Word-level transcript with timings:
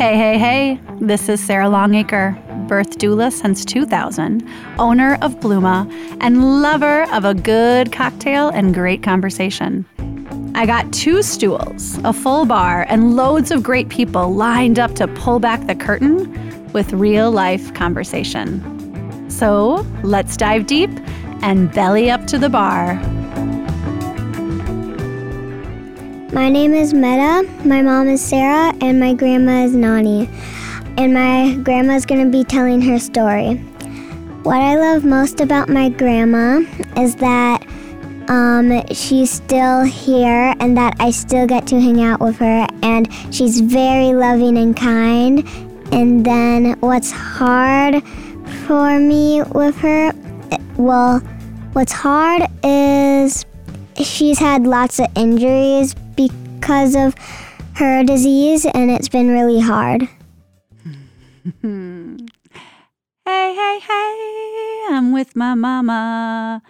Hey, 0.00 0.16
hey, 0.16 0.38
hey, 0.38 0.80
this 0.98 1.28
is 1.28 1.44
Sarah 1.44 1.68
Longacre, 1.68 2.34
birth 2.66 2.96
doula 2.96 3.30
since 3.30 3.66
2000, 3.66 4.42
owner 4.78 5.18
of 5.20 5.34
Blooma, 5.40 5.86
and 6.22 6.62
lover 6.62 7.02
of 7.12 7.26
a 7.26 7.34
good 7.34 7.92
cocktail 7.92 8.48
and 8.48 8.72
great 8.72 9.02
conversation. 9.02 9.84
I 10.54 10.64
got 10.64 10.90
two 10.94 11.22
stools, 11.22 11.98
a 12.02 12.14
full 12.14 12.46
bar, 12.46 12.86
and 12.88 13.14
loads 13.14 13.50
of 13.50 13.62
great 13.62 13.90
people 13.90 14.32
lined 14.34 14.78
up 14.78 14.94
to 14.94 15.06
pull 15.06 15.38
back 15.38 15.66
the 15.66 15.74
curtain 15.74 16.72
with 16.72 16.94
real 16.94 17.30
life 17.30 17.74
conversation. 17.74 19.28
So 19.30 19.86
let's 20.02 20.34
dive 20.34 20.66
deep 20.66 20.88
and 21.42 21.70
belly 21.74 22.10
up 22.10 22.26
to 22.28 22.38
the 22.38 22.48
bar. 22.48 22.98
My 26.32 26.48
name 26.48 26.74
is 26.74 26.94
Meta, 26.94 27.42
my 27.64 27.82
mom 27.82 28.06
is 28.08 28.24
Sarah, 28.24 28.72
and 28.80 29.00
my 29.00 29.14
grandma 29.14 29.64
is 29.64 29.74
Nani. 29.74 30.28
And 30.96 31.12
my 31.12 31.56
grandma 31.64 31.94
is 31.94 32.06
going 32.06 32.24
to 32.24 32.30
be 32.30 32.44
telling 32.44 32.80
her 32.82 33.00
story. 33.00 33.56
What 34.44 34.58
I 34.60 34.76
love 34.76 35.04
most 35.04 35.40
about 35.40 35.68
my 35.68 35.88
grandma 35.88 36.60
is 36.96 37.16
that 37.16 37.66
um, 38.28 38.80
she's 38.92 39.28
still 39.28 39.82
here 39.82 40.54
and 40.60 40.76
that 40.76 40.94
I 41.00 41.10
still 41.10 41.48
get 41.48 41.66
to 41.66 41.80
hang 41.80 42.00
out 42.00 42.20
with 42.20 42.36
her, 42.36 42.68
and 42.80 43.12
she's 43.32 43.60
very 43.60 44.14
loving 44.14 44.56
and 44.56 44.76
kind. 44.76 45.44
And 45.90 46.24
then 46.24 46.78
what's 46.78 47.10
hard 47.10 48.04
for 48.68 49.00
me 49.00 49.42
with 49.42 49.74
her, 49.78 50.12
well, 50.76 51.18
what's 51.72 51.90
hard 51.90 52.42
is 52.62 53.44
she's 54.04 54.38
had 54.38 54.66
lots 54.66 54.98
of 54.98 55.06
injuries 55.14 55.94
because 56.16 56.94
of 56.94 57.14
her 57.74 58.02
disease, 58.02 58.64
and 58.66 58.90
it's 58.90 59.08
been 59.08 59.28
really 59.28 59.60
hard. 59.60 60.02
hey, 61.62 62.16
hey, 63.24 63.78
hey, 63.80 64.86
I'm 64.90 65.12
with 65.12 65.36
my 65.36 65.54
mama. 65.54 66.62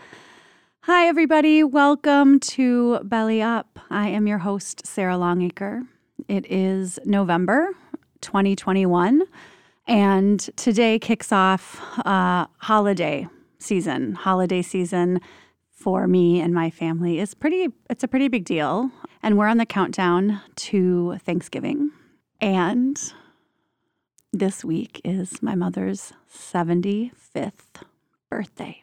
Hi, 0.83 1.07
everybody. 1.07 1.63
Welcome 1.63 2.41
to 2.41 3.01
Belly 3.05 3.43
Up. 3.43 3.79
I 3.91 4.09
am 4.09 4.27
your 4.27 4.39
host, 4.39 4.87
Sarah 4.87 5.17
Longacre. 5.17 5.83
It 6.29 6.51
is 6.51 6.99
November 7.05 7.71
2021, 8.23 9.23
and 9.87 10.41
today 10.57 10.99
kicks 10.99 11.33
off 11.33 11.81
uh, 12.07 12.47
holiday 12.59 13.29
season. 13.59 14.15
Holiday 14.15 14.63
season 14.63 15.21
for 15.81 16.07
me 16.07 16.41
and 16.41 16.53
my 16.53 16.69
family 16.69 17.19
is 17.19 17.33
pretty, 17.33 17.69
it's 17.89 18.05
a 18.05 18.09
pretty 18.09 18.29
big 18.29 18.45
deal. 18.45 18.91
And 19.23 19.39
we're 19.39 19.47
on 19.47 19.57
the 19.57 19.67
countdown 19.67 20.41
to 20.57 21.17
Thanksgiving. 21.25 21.91
And 22.41 23.01
this 24.33 24.65
week 24.65 25.01
is 25.05 25.43
my 25.43 25.55
mother's 25.55 26.13
75th 26.33 27.83
birthday. 28.29 28.83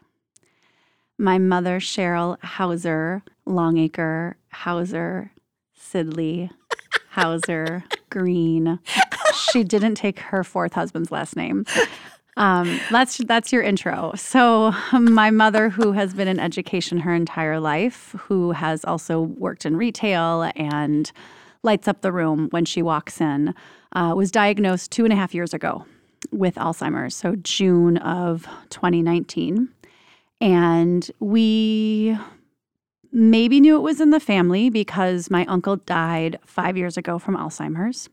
My 1.20 1.38
mother, 1.38 1.80
Cheryl 1.80 2.42
Hauser, 2.44 3.23
Longacre, 3.45 4.36
Hauser, 4.52 5.31
Sidley, 5.80 6.50
Hauser, 7.12 7.84
Green. 8.09 8.80
She 9.34 9.64
didn't 9.64 9.95
take 9.95 10.20
her 10.20 10.44
fourth 10.44 10.73
husband's 10.73 11.12
last 11.12 11.36
name. 11.36 11.66
Um, 12.38 12.80
that's 12.92 13.18
that's 13.18 13.52
your 13.52 13.64
intro. 13.64 14.14
So 14.16 14.72
my 14.94 15.32
mother, 15.32 15.70
who 15.70 15.92
has 15.94 16.14
been 16.14 16.28
in 16.28 16.40
education 16.40 17.00
her 17.00 17.14
entire 17.14 17.60
life, 17.60 18.16
who 18.20 18.52
has 18.52 18.86
also 18.86 19.22
worked 19.22 19.66
in 19.66 19.76
retail 19.76 20.50
and 20.56 21.12
lights 21.64 21.88
up 21.88 22.02
the 22.02 22.12
room 22.12 22.48
when 22.52 22.64
she 22.64 22.84
walks 22.84 23.20
in, 23.20 23.56
uh, 23.94 24.14
was 24.16 24.30
diagnosed 24.30 24.92
two 24.92 25.04
and 25.04 25.12
a 25.12 25.16
half 25.16 25.34
years 25.34 25.54
ago 25.54 25.86
with 26.32 26.56
Alzheimer's. 26.56 27.16
So 27.16 27.36
June 27.38 27.98
of 27.98 28.48
2019, 28.70 29.70
and 30.40 31.12
we 31.20 32.16
maybe 33.12 33.59
knew 33.59 33.78
it 33.78 33.81
was 33.81 34.00
in 34.00 34.12
the 34.12 34.20
family 34.20 34.70
because 34.70 35.31
my 35.31 35.44
uncle 35.47 35.78
died 35.78 36.38
five 36.46 36.78
years 36.78 36.97
ago 36.97 37.18
from 37.18 37.36
Alzheimer's. 37.36 38.09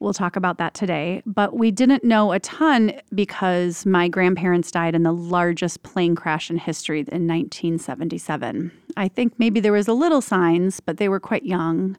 We'll 0.00 0.14
talk 0.14 0.34
about 0.34 0.56
that 0.58 0.72
today. 0.72 1.22
But 1.26 1.54
we 1.54 1.70
didn't 1.70 2.02
know 2.02 2.32
a 2.32 2.40
ton 2.40 2.92
because 3.14 3.84
my 3.84 4.08
grandparents 4.08 4.70
died 4.70 4.94
in 4.94 5.02
the 5.02 5.12
largest 5.12 5.82
plane 5.82 6.16
crash 6.16 6.50
in 6.50 6.56
history 6.56 7.00
in 7.00 7.28
1977. 7.28 8.72
I 8.96 9.08
think 9.08 9.38
maybe 9.38 9.60
there 9.60 9.72
was 9.72 9.88
a 9.88 9.92
little 9.92 10.22
signs, 10.22 10.80
but 10.80 10.96
they 10.96 11.08
were 11.08 11.20
quite 11.20 11.44
young. 11.44 11.98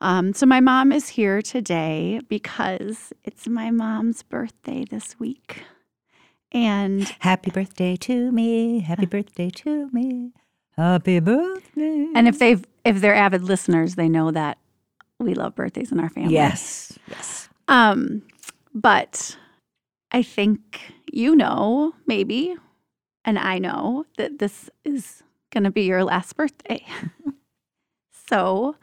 Um, 0.00 0.34
so 0.34 0.44
my 0.44 0.60
mom 0.60 0.92
is 0.92 1.08
here 1.08 1.40
today 1.40 2.20
because 2.28 3.12
it's 3.24 3.46
my 3.46 3.70
mom's 3.70 4.24
birthday 4.24 4.84
this 4.84 5.18
week. 5.18 5.62
And 6.52 7.08
happy 7.20 7.50
birthday 7.50 7.96
to 7.96 8.32
me, 8.32 8.80
happy 8.80 9.06
birthday 9.06 9.50
to 9.50 9.88
me, 9.92 10.32
happy 10.76 11.20
birthday. 11.20 12.08
And 12.14 12.28
if 12.28 12.38
they've 12.38 12.64
if 12.84 13.00
they're 13.00 13.14
avid 13.14 13.42
listeners, 13.42 13.94
they 13.94 14.08
know 14.08 14.30
that 14.30 14.58
we 15.18 15.34
love 15.34 15.54
birthdays 15.54 15.92
in 15.92 16.00
our 16.00 16.08
family. 16.08 16.34
Yes, 16.34 16.98
yes. 17.08 17.48
Um, 17.68 18.22
but 18.74 19.36
I 20.12 20.22
think 20.22 20.94
you 21.12 21.34
know, 21.34 21.94
maybe, 22.06 22.54
and 23.24 23.38
I 23.38 23.58
know 23.58 24.04
that 24.18 24.38
this 24.38 24.68
is 24.84 25.22
going 25.50 25.64
to 25.64 25.70
be 25.70 25.84
your 25.84 26.04
last 26.04 26.36
birthday. 26.36 26.84
so 28.28 28.76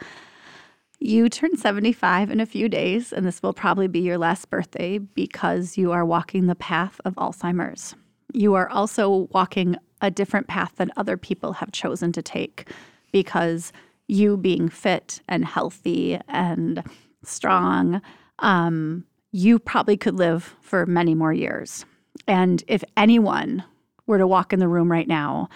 you 0.99 1.29
turn 1.29 1.57
75 1.57 2.31
in 2.31 2.39
a 2.39 2.45
few 2.45 2.69
days, 2.69 3.13
and 3.13 3.25
this 3.25 3.43
will 3.43 3.53
probably 3.53 3.87
be 3.87 3.99
your 3.99 4.17
last 4.17 4.49
birthday 4.49 4.97
because 4.97 5.77
you 5.77 5.91
are 5.91 6.05
walking 6.05 6.47
the 6.47 6.55
path 6.55 6.99
of 7.05 7.13
Alzheimer's. 7.15 7.93
You 8.33 8.55
are 8.55 8.69
also 8.69 9.27
walking 9.31 9.75
a 10.01 10.09
different 10.09 10.47
path 10.47 10.73
than 10.77 10.91
other 10.97 11.17
people 11.17 11.53
have 11.53 11.71
chosen 11.71 12.11
to 12.13 12.21
take 12.21 12.69
because 13.11 13.71
you 14.07 14.37
being 14.37 14.69
fit 14.69 15.21
and 15.27 15.45
healthy 15.45 16.19
and 16.27 16.83
strong, 17.23 18.01
um, 18.39 19.05
you 19.31 19.59
probably 19.59 19.97
could 19.97 20.15
live 20.15 20.55
for 20.61 20.85
many 20.85 21.15
more 21.15 21.33
years. 21.33 21.85
And 22.27 22.63
if 22.67 22.83
anyone 22.95 23.63
were 24.05 24.17
to 24.17 24.27
walk 24.27 24.53
in 24.53 24.59
the 24.59 24.67
room 24.67 24.91
right 24.91 25.07
now, 25.07 25.49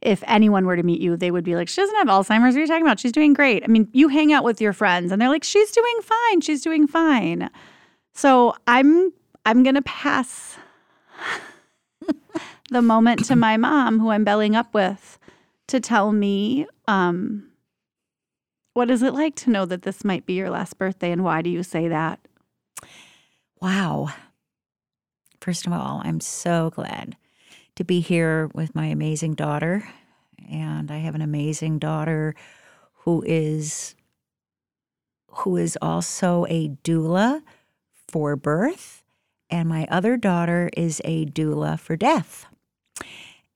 if 0.00 0.24
anyone 0.26 0.64
were 0.64 0.76
to 0.76 0.82
meet 0.82 1.00
you, 1.00 1.16
they 1.16 1.30
would 1.30 1.44
be 1.44 1.54
like, 1.54 1.68
She 1.68 1.80
doesn't 1.80 1.96
have 1.96 2.06
Alzheimer's. 2.08 2.54
What 2.54 2.56
are 2.56 2.60
you 2.60 2.66
talking 2.66 2.86
about? 2.86 2.98
She's 2.98 3.12
doing 3.12 3.34
great. 3.34 3.62
I 3.62 3.66
mean, 3.66 3.88
you 3.92 4.08
hang 4.08 4.32
out 4.32 4.44
with 4.44 4.60
your 4.60 4.72
friends 4.72 5.12
and 5.12 5.20
they're 5.20 5.28
like, 5.28 5.44
She's 5.44 5.70
doing 5.70 5.96
fine. 6.02 6.40
She's 6.40 6.62
doing 6.62 6.86
fine. 6.86 7.50
So 8.14 8.54
I'm 8.66 9.12
I'm 9.44 9.62
gonna 9.62 9.82
pass 9.82 10.56
the 12.70 12.82
moment 12.82 13.24
to 13.26 13.36
my 13.36 13.56
mom, 13.56 14.00
who 14.00 14.10
I'm 14.10 14.24
belling 14.24 14.56
up 14.56 14.72
with, 14.74 15.18
to 15.68 15.80
tell 15.80 16.12
me 16.12 16.66
um, 16.88 17.49
what 18.80 18.90
is 18.90 19.02
it 19.02 19.12
like 19.12 19.34
to 19.34 19.50
know 19.50 19.66
that 19.66 19.82
this 19.82 20.06
might 20.06 20.24
be 20.24 20.32
your 20.32 20.48
last 20.48 20.78
birthday 20.78 21.12
and 21.12 21.22
why 21.22 21.42
do 21.42 21.50
you 21.50 21.62
say 21.62 21.88
that? 21.88 22.18
Wow. 23.60 24.08
First 25.38 25.66
of 25.66 25.74
all, 25.74 26.00
I'm 26.02 26.18
so 26.18 26.70
glad 26.70 27.14
to 27.76 27.84
be 27.84 28.00
here 28.00 28.48
with 28.54 28.74
my 28.74 28.86
amazing 28.86 29.34
daughter. 29.34 29.86
And 30.50 30.90
I 30.90 30.96
have 30.96 31.14
an 31.14 31.20
amazing 31.20 31.78
daughter 31.78 32.34
who 33.04 33.22
is 33.26 33.94
who 35.28 35.58
is 35.58 35.76
also 35.82 36.46
a 36.48 36.70
doula 36.82 37.42
for 38.08 38.34
birth 38.34 39.04
and 39.50 39.68
my 39.68 39.86
other 39.90 40.16
daughter 40.16 40.70
is 40.74 41.02
a 41.04 41.26
doula 41.26 41.78
for 41.78 41.96
death. 41.96 42.46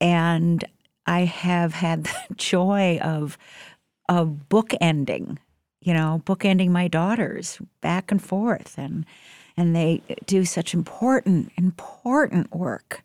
And 0.02 0.66
I 1.06 1.20
have 1.20 1.72
had 1.72 2.04
the 2.28 2.34
joy 2.36 2.98
of 3.00 3.38
of 4.08 4.46
bookending, 4.48 5.38
you 5.80 5.94
know, 5.94 6.22
bookending 6.24 6.70
my 6.70 6.88
daughters 6.88 7.58
back 7.80 8.10
and 8.10 8.22
forth 8.22 8.74
and 8.78 9.04
and 9.56 9.74
they 9.74 10.02
do 10.26 10.44
such 10.44 10.74
important 10.74 11.52
important 11.56 12.54
work. 12.54 13.02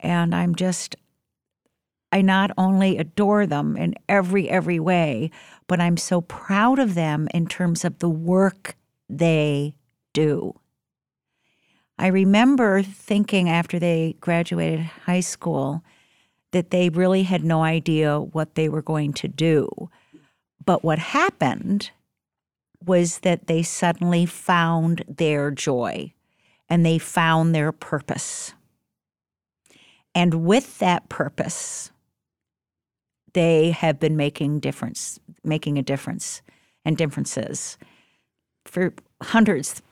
And 0.00 0.34
I'm 0.34 0.54
just 0.54 0.96
I 2.12 2.22
not 2.22 2.52
only 2.56 2.98
adore 2.98 3.46
them 3.46 3.76
in 3.76 3.94
every 4.08 4.48
every 4.48 4.78
way, 4.78 5.30
but 5.66 5.80
I'm 5.80 5.96
so 5.96 6.20
proud 6.20 6.78
of 6.78 6.94
them 6.94 7.28
in 7.34 7.46
terms 7.46 7.84
of 7.84 7.98
the 7.98 8.08
work 8.08 8.76
they 9.08 9.74
do. 10.12 10.54
I 11.98 12.08
remember 12.08 12.82
thinking 12.82 13.48
after 13.48 13.78
they 13.78 14.16
graduated 14.20 14.80
high 14.80 15.20
school 15.20 15.84
that 16.50 16.70
they 16.70 16.88
really 16.88 17.24
had 17.24 17.44
no 17.44 17.62
idea 17.62 18.20
what 18.20 18.54
they 18.54 18.68
were 18.68 18.82
going 18.82 19.12
to 19.14 19.28
do. 19.28 19.90
But 20.66 20.82
what 20.84 20.98
happened 20.98 21.90
was 22.84 23.18
that 23.20 23.46
they 23.46 23.62
suddenly 23.62 24.26
found 24.26 25.04
their 25.08 25.50
joy 25.50 26.12
and 26.68 26.84
they 26.84 26.98
found 26.98 27.54
their 27.54 27.72
purpose. 27.72 28.54
And 30.14 30.44
with 30.44 30.78
that 30.78 31.08
purpose, 31.08 31.90
they 33.32 33.72
have 33.72 33.98
been 33.98 34.16
making 34.16 34.60
difference, 34.60 35.18
making 35.42 35.78
a 35.78 35.82
difference 35.82 36.42
and 36.84 36.96
differences 36.96 37.78
for 38.64 38.94
hundreds 39.22 39.82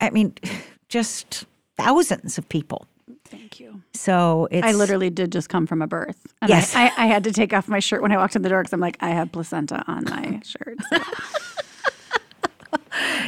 I 0.00 0.10
mean, 0.10 0.34
just 0.88 1.44
thousands 1.76 2.38
of 2.38 2.48
people. 2.48 2.86
Thank 3.28 3.60
you. 3.60 3.82
So 3.92 4.48
it's 4.50 4.66
I 4.66 4.72
literally 4.72 5.10
did 5.10 5.32
just 5.32 5.48
come 5.48 5.66
from 5.66 5.82
a 5.82 5.86
birth. 5.86 6.26
And 6.42 6.48
Yes. 6.48 6.74
I, 6.74 6.86
I, 6.88 6.92
I 6.98 7.06
had 7.06 7.24
to 7.24 7.32
take 7.32 7.52
off 7.52 7.68
my 7.68 7.78
shirt 7.80 8.02
when 8.02 8.12
I 8.12 8.16
walked 8.16 8.36
in 8.36 8.42
the 8.42 8.48
door 8.48 8.62
because 8.62 8.72
I'm 8.72 8.80
like, 8.80 8.96
I 9.00 9.10
have 9.10 9.32
placenta 9.32 9.84
on 9.86 10.04
my 10.04 10.40
shirt. 10.44 10.78
So. 10.90 10.98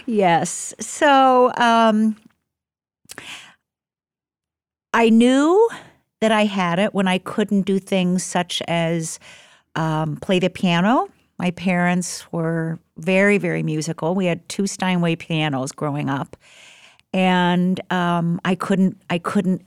Yes. 0.07 0.75
So 0.81 1.53
um, 1.57 2.17
I 4.95 5.11
knew 5.11 5.69
that 6.21 6.33
I 6.33 6.45
had 6.47 6.79
it 6.79 6.95
when 6.95 7.07
I 7.07 7.19
couldn't 7.19 7.63
do 7.63 7.79
things 7.79 8.25
such 8.25 8.63
as 8.67 9.19
um, 9.77 10.17
play 10.17 10.39
the 10.39 10.51
piano. 10.51 11.09
My 11.39 11.51
parents 11.53 12.31
were 12.33 12.79
very, 12.97 13.39
very 13.39 13.63
musical. 13.63 14.15
We 14.15 14.27
had 14.27 14.49
two 14.49 14.67
Steinway 14.67 15.15
pianos 15.17 15.71
growing 15.71 16.09
up, 16.11 16.37
and 17.13 17.81
um, 17.93 18.41
I 18.45 18.57
couldn't. 18.57 19.01
I 19.09 19.19
couldn't 19.19 19.65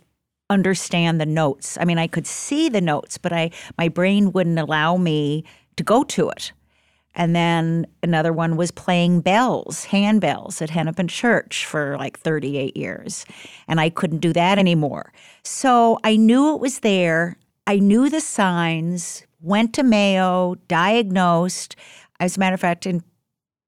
understand 0.51 1.19
the 1.19 1.25
notes. 1.25 1.77
I 1.79 1.85
mean, 1.85 1.97
I 1.97 2.07
could 2.07 2.27
see 2.27 2.69
the 2.69 2.81
notes, 2.81 3.17
but 3.17 3.33
I 3.33 3.51
my 3.77 3.87
brain 3.87 4.31
wouldn't 4.31 4.59
allow 4.59 4.97
me 4.97 5.43
to 5.77 5.83
go 5.83 6.03
to 6.03 6.29
it. 6.29 6.51
And 7.13 7.35
then 7.35 7.87
another 8.03 8.31
one 8.31 8.55
was 8.55 8.71
playing 8.71 9.21
bells, 9.21 9.85
handbells 9.87 10.61
at 10.61 10.69
Hennepin 10.69 11.09
Church 11.09 11.65
for 11.65 11.97
like 11.97 12.17
38 12.19 12.77
years. 12.77 13.25
And 13.67 13.81
I 13.81 13.89
couldn't 13.89 14.19
do 14.19 14.31
that 14.33 14.57
anymore. 14.57 15.11
So 15.43 15.99
I 16.03 16.15
knew 16.15 16.55
it 16.55 16.61
was 16.61 16.79
there. 16.79 17.37
I 17.67 17.79
knew 17.79 18.09
the 18.09 18.21
signs, 18.21 19.25
went 19.41 19.73
to 19.73 19.83
Mayo, 19.83 20.55
diagnosed. 20.67 21.75
As 22.19 22.37
a 22.37 22.39
matter 22.39 22.53
of 22.53 22.61
fact, 22.61 22.85
in 22.85 23.03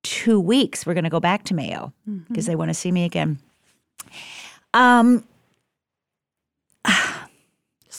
two 0.04 0.40
weeks, 0.40 0.86
we're 0.86 0.94
going 0.94 1.04
to 1.04 1.10
go 1.10 1.20
back 1.20 1.44
to 1.46 1.54
Mayo 1.54 1.94
because 2.30 2.46
they 2.46 2.56
want 2.56 2.70
to 2.70 2.74
see 2.74 2.92
me 2.92 3.04
again. 3.04 3.40
Um, 4.74 5.26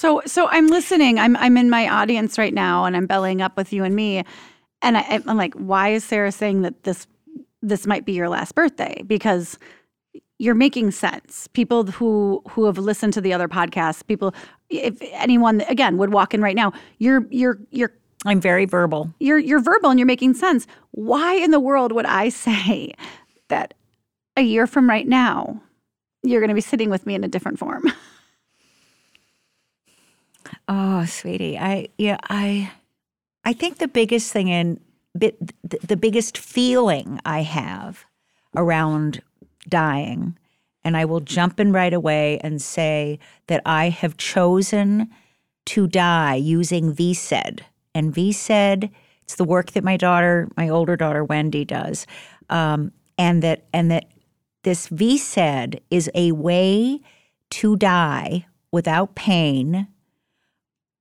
So 0.04 0.20
so 0.26 0.48
I'm 0.48 0.66
listening. 0.66 1.18
I'm 1.18 1.34
I'm 1.38 1.56
in 1.56 1.70
my 1.70 1.88
audience 1.88 2.36
right 2.36 2.52
now, 2.52 2.84
and 2.84 2.94
I'm 2.94 3.06
bellying 3.06 3.40
up 3.40 3.56
with 3.56 3.72
you 3.72 3.84
and 3.84 3.96
me, 3.96 4.22
and 4.82 4.98
I, 4.98 5.22
I'm 5.26 5.38
like, 5.38 5.54
why 5.54 5.94
is 5.94 6.04
Sarah 6.04 6.30
saying 6.30 6.60
that 6.60 6.82
this 6.82 7.06
this 7.62 7.86
might 7.86 8.04
be 8.04 8.12
your 8.12 8.28
last 8.28 8.54
birthday? 8.54 9.02
Because 9.06 9.58
you're 10.38 10.54
making 10.54 10.90
sense. 10.90 11.48
People 11.54 11.86
who 11.86 12.42
who 12.50 12.66
have 12.66 12.76
listened 12.76 13.14
to 13.14 13.22
the 13.22 13.32
other 13.32 13.48
podcasts, 13.48 14.06
people, 14.06 14.34
if 14.68 14.98
anyone 15.12 15.62
again 15.70 15.96
would 15.96 16.12
walk 16.12 16.34
in 16.34 16.42
right 16.42 16.54
now, 16.54 16.74
you're 16.98 17.26
you're 17.30 17.58
you're 17.70 17.94
I'm 18.26 18.42
very 18.42 18.66
verbal. 18.66 19.10
you're 19.20 19.38
you're 19.38 19.62
verbal 19.62 19.88
and 19.88 19.98
you're 19.98 20.04
making 20.04 20.34
sense. 20.34 20.66
Why 20.90 21.32
in 21.36 21.50
the 21.50 21.60
world 21.60 21.92
would 21.92 22.04
I 22.04 22.28
say 22.28 22.92
that 23.48 23.72
a 24.36 24.42
year 24.42 24.66
from 24.66 24.86
right 24.86 25.08
now 25.08 25.62
you're 26.22 26.42
going 26.42 26.50
to 26.50 26.54
be 26.54 26.60
sitting 26.60 26.90
with 26.90 27.06
me 27.06 27.14
in 27.14 27.24
a 27.24 27.28
different 27.28 27.58
form? 27.58 27.90
Oh, 30.68 31.04
sweetie, 31.04 31.58
I 31.58 31.88
yeah, 31.98 32.18
I 32.28 32.72
I 33.44 33.52
think 33.52 33.78
the 33.78 33.88
biggest 33.88 34.32
thing 34.32 34.50
and 34.50 34.80
bit 35.16 35.52
the, 35.62 35.96
biggest 35.96 36.38
feeling 36.38 37.20
I 37.24 37.42
have 37.42 38.04
around 38.56 39.22
dying, 39.68 40.38
and 40.82 40.96
I 40.96 41.04
will 41.04 41.20
jump 41.20 41.60
in 41.60 41.72
right 41.72 41.92
away 41.92 42.38
and 42.42 42.60
say 42.60 43.18
that 43.46 43.62
I 43.64 43.90
have 43.90 44.16
chosen 44.16 45.10
to 45.66 45.86
die 45.86 46.34
using 46.34 46.94
VSED. 46.94 47.60
And 47.94 48.14
VSED, 48.14 48.90
it's 49.22 49.36
the 49.36 49.44
work 49.44 49.72
that 49.72 49.84
my 49.84 49.96
daughter, 49.96 50.48
my 50.56 50.68
older 50.68 50.96
daughter 50.96 51.24
Wendy, 51.24 51.64
does, 51.64 52.06
um, 52.50 52.92
and 53.16 53.42
that 53.42 53.64
and 53.72 53.90
that 53.90 54.06
this 54.62 54.88
VSED 54.88 55.80
is 55.90 56.10
a 56.14 56.32
way 56.32 57.00
to 57.50 57.76
die 57.76 58.46
without 58.72 59.14
pain 59.14 59.86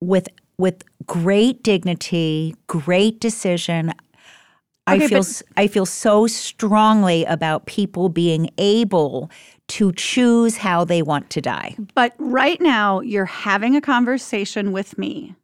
with 0.08 0.28
with 0.58 0.84
great 1.06 1.64
dignity, 1.64 2.56
great 2.68 3.20
decision. 3.20 3.94
I 4.86 5.00
feel 5.00 5.20
but- 5.20 5.42
I 5.58 5.68
feel 5.68 5.86
so 5.86 6.28
strongly 6.28 7.26
about 7.26 7.66
people 7.66 8.10
being 8.10 8.50
able 8.58 9.32
to 9.70 9.94
choose 9.94 10.58
how 10.58 10.84
they 10.84 11.02
want 11.02 11.30
to 11.32 11.42
die. 11.42 11.76
But 11.96 12.14
right 12.18 12.60
now, 12.60 13.00
you're 13.00 13.26
having 13.26 13.76
a 13.76 13.82
conversation 13.82 14.74
with 14.74 14.98
me, 14.98 15.36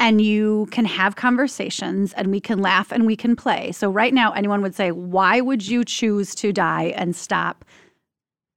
and 0.00 0.20
you 0.20 0.66
can 0.72 0.84
have 0.84 1.14
conversations, 1.14 2.12
and 2.14 2.32
we 2.32 2.40
can 2.40 2.58
laugh 2.58 2.90
and 2.90 3.06
we 3.06 3.16
can 3.16 3.36
play. 3.36 3.70
So, 3.70 3.88
right 3.90 4.12
now, 4.12 4.32
anyone 4.32 4.60
would 4.62 4.74
say, 4.74 4.90
Why 4.90 5.40
would 5.40 5.66
you 5.66 5.84
choose 5.84 6.34
to 6.36 6.52
die 6.52 6.92
and 6.96 7.14
stop? 7.14 7.64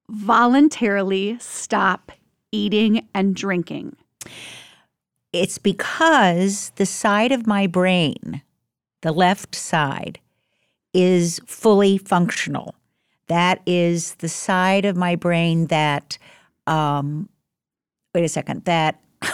Voluntarily 0.09 1.37
stop 1.39 2.11
eating 2.51 3.07
and 3.13 3.35
drinking. 3.35 3.95
It's 5.33 5.57
because 5.57 6.71
the 6.75 6.85
side 6.85 7.31
of 7.31 7.47
my 7.47 7.67
brain, 7.67 8.41
the 9.01 9.11
left 9.11 9.55
side, 9.55 10.19
is 10.93 11.39
fully 11.45 11.97
functional. 11.97 12.75
That 13.27 13.61
is 13.65 14.15
the 14.15 14.29
side 14.29 14.85
of 14.85 14.95
my 14.95 15.15
brain 15.15 15.67
that, 15.67 16.17
um, 16.65 17.29
wait 18.15 18.23
a 18.23 18.29
second, 18.29 18.65
that 18.65 18.99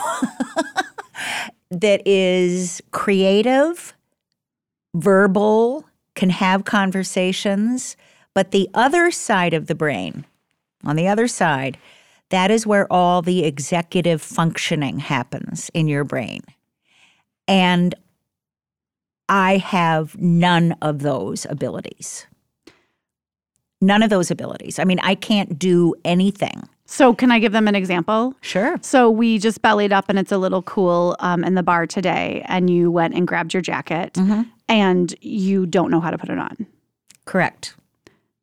that 1.69 2.01
is 2.05 2.81
creative, 2.91 3.93
verbal, 4.95 5.85
can 6.15 6.29
have 6.29 6.65
conversations, 6.65 7.95
but 8.33 8.51
the 8.51 8.69
other 8.73 9.11
side 9.11 9.53
of 9.53 9.67
the 9.67 9.75
brain, 9.75 10.25
on 10.83 10.95
the 10.95 11.07
other 11.07 11.27
side, 11.27 11.77
that 12.33 12.49
is 12.49 12.65
where 12.65 12.91
all 12.91 13.21
the 13.21 13.45
executive 13.45 14.19
functioning 14.19 14.97
happens 14.97 15.69
in 15.75 15.87
your 15.87 16.03
brain. 16.03 16.41
And 17.47 17.93
I 19.29 19.57
have 19.57 20.17
none 20.17 20.75
of 20.81 21.03
those 21.03 21.45
abilities. 21.47 22.25
None 23.81 24.01
of 24.01 24.09
those 24.09 24.31
abilities. 24.31 24.79
I 24.79 24.83
mean, 24.83 24.99
I 25.03 25.13
can't 25.13 25.59
do 25.59 25.93
anything. 26.03 26.67
So, 26.87 27.13
can 27.13 27.31
I 27.31 27.37
give 27.37 27.51
them 27.51 27.67
an 27.67 27.75
example? 27.75 28.33
Sure. 28.41 28.77
So, 28.81 29.11
we 29.11 29.37
just 29.37 29.61
bellied 29.61 29.93
up, 29.93 30.05
and 30.09 30.17
it's 30.17 30.31
a 30.31 30.39
little 30.39 30.63
cool 30.63 31.15
um, 31.19 31.43
in 31.43 31.53
the 31.53 31.63
bar 31.63 31.85
today, 31.85 32.43
and 32.47 32.67
you 32.67 32.89
went 32.89 33.13
and 33.13 33.27
grabbed 33.27 33.53
your 33.53 33.61
jacket, 33.61 34.17
and 34.67 35.13
you 35.21 35.67
don't 35.67 35.91
know 35.91 36.01
how 36.01 36.09
to 36.09 36.17
put 36.17 36.29
it 36.29 36.39
on. 36.39 36.65
Correct. 37.25 37.75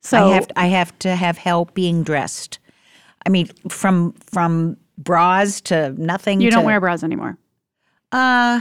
So, 0.01 0.29
I 0.29 0.35
have 0.35 0.49
I 0.55 0.67
have 0.69 0.97
to 1.01 1.17
have 1.17 1.39
help 1.39 1.75
being 1.75 2.05
dressed. 2.05 2.60
I 3.27 3.29
mean, 3.31 3.49
from 3.69 4.13
from 4.13 4.77
bras 4.99 5.61
to 5.63 5.91
nothing. 6.03 6.41
you 6.41 6.51
don't 6.51 6.63
to- 6.63 6.67
wear 6.67 6.81
bras 6.81 7.03
anymore. 7.03 7.37
Uh, 8.13 8.61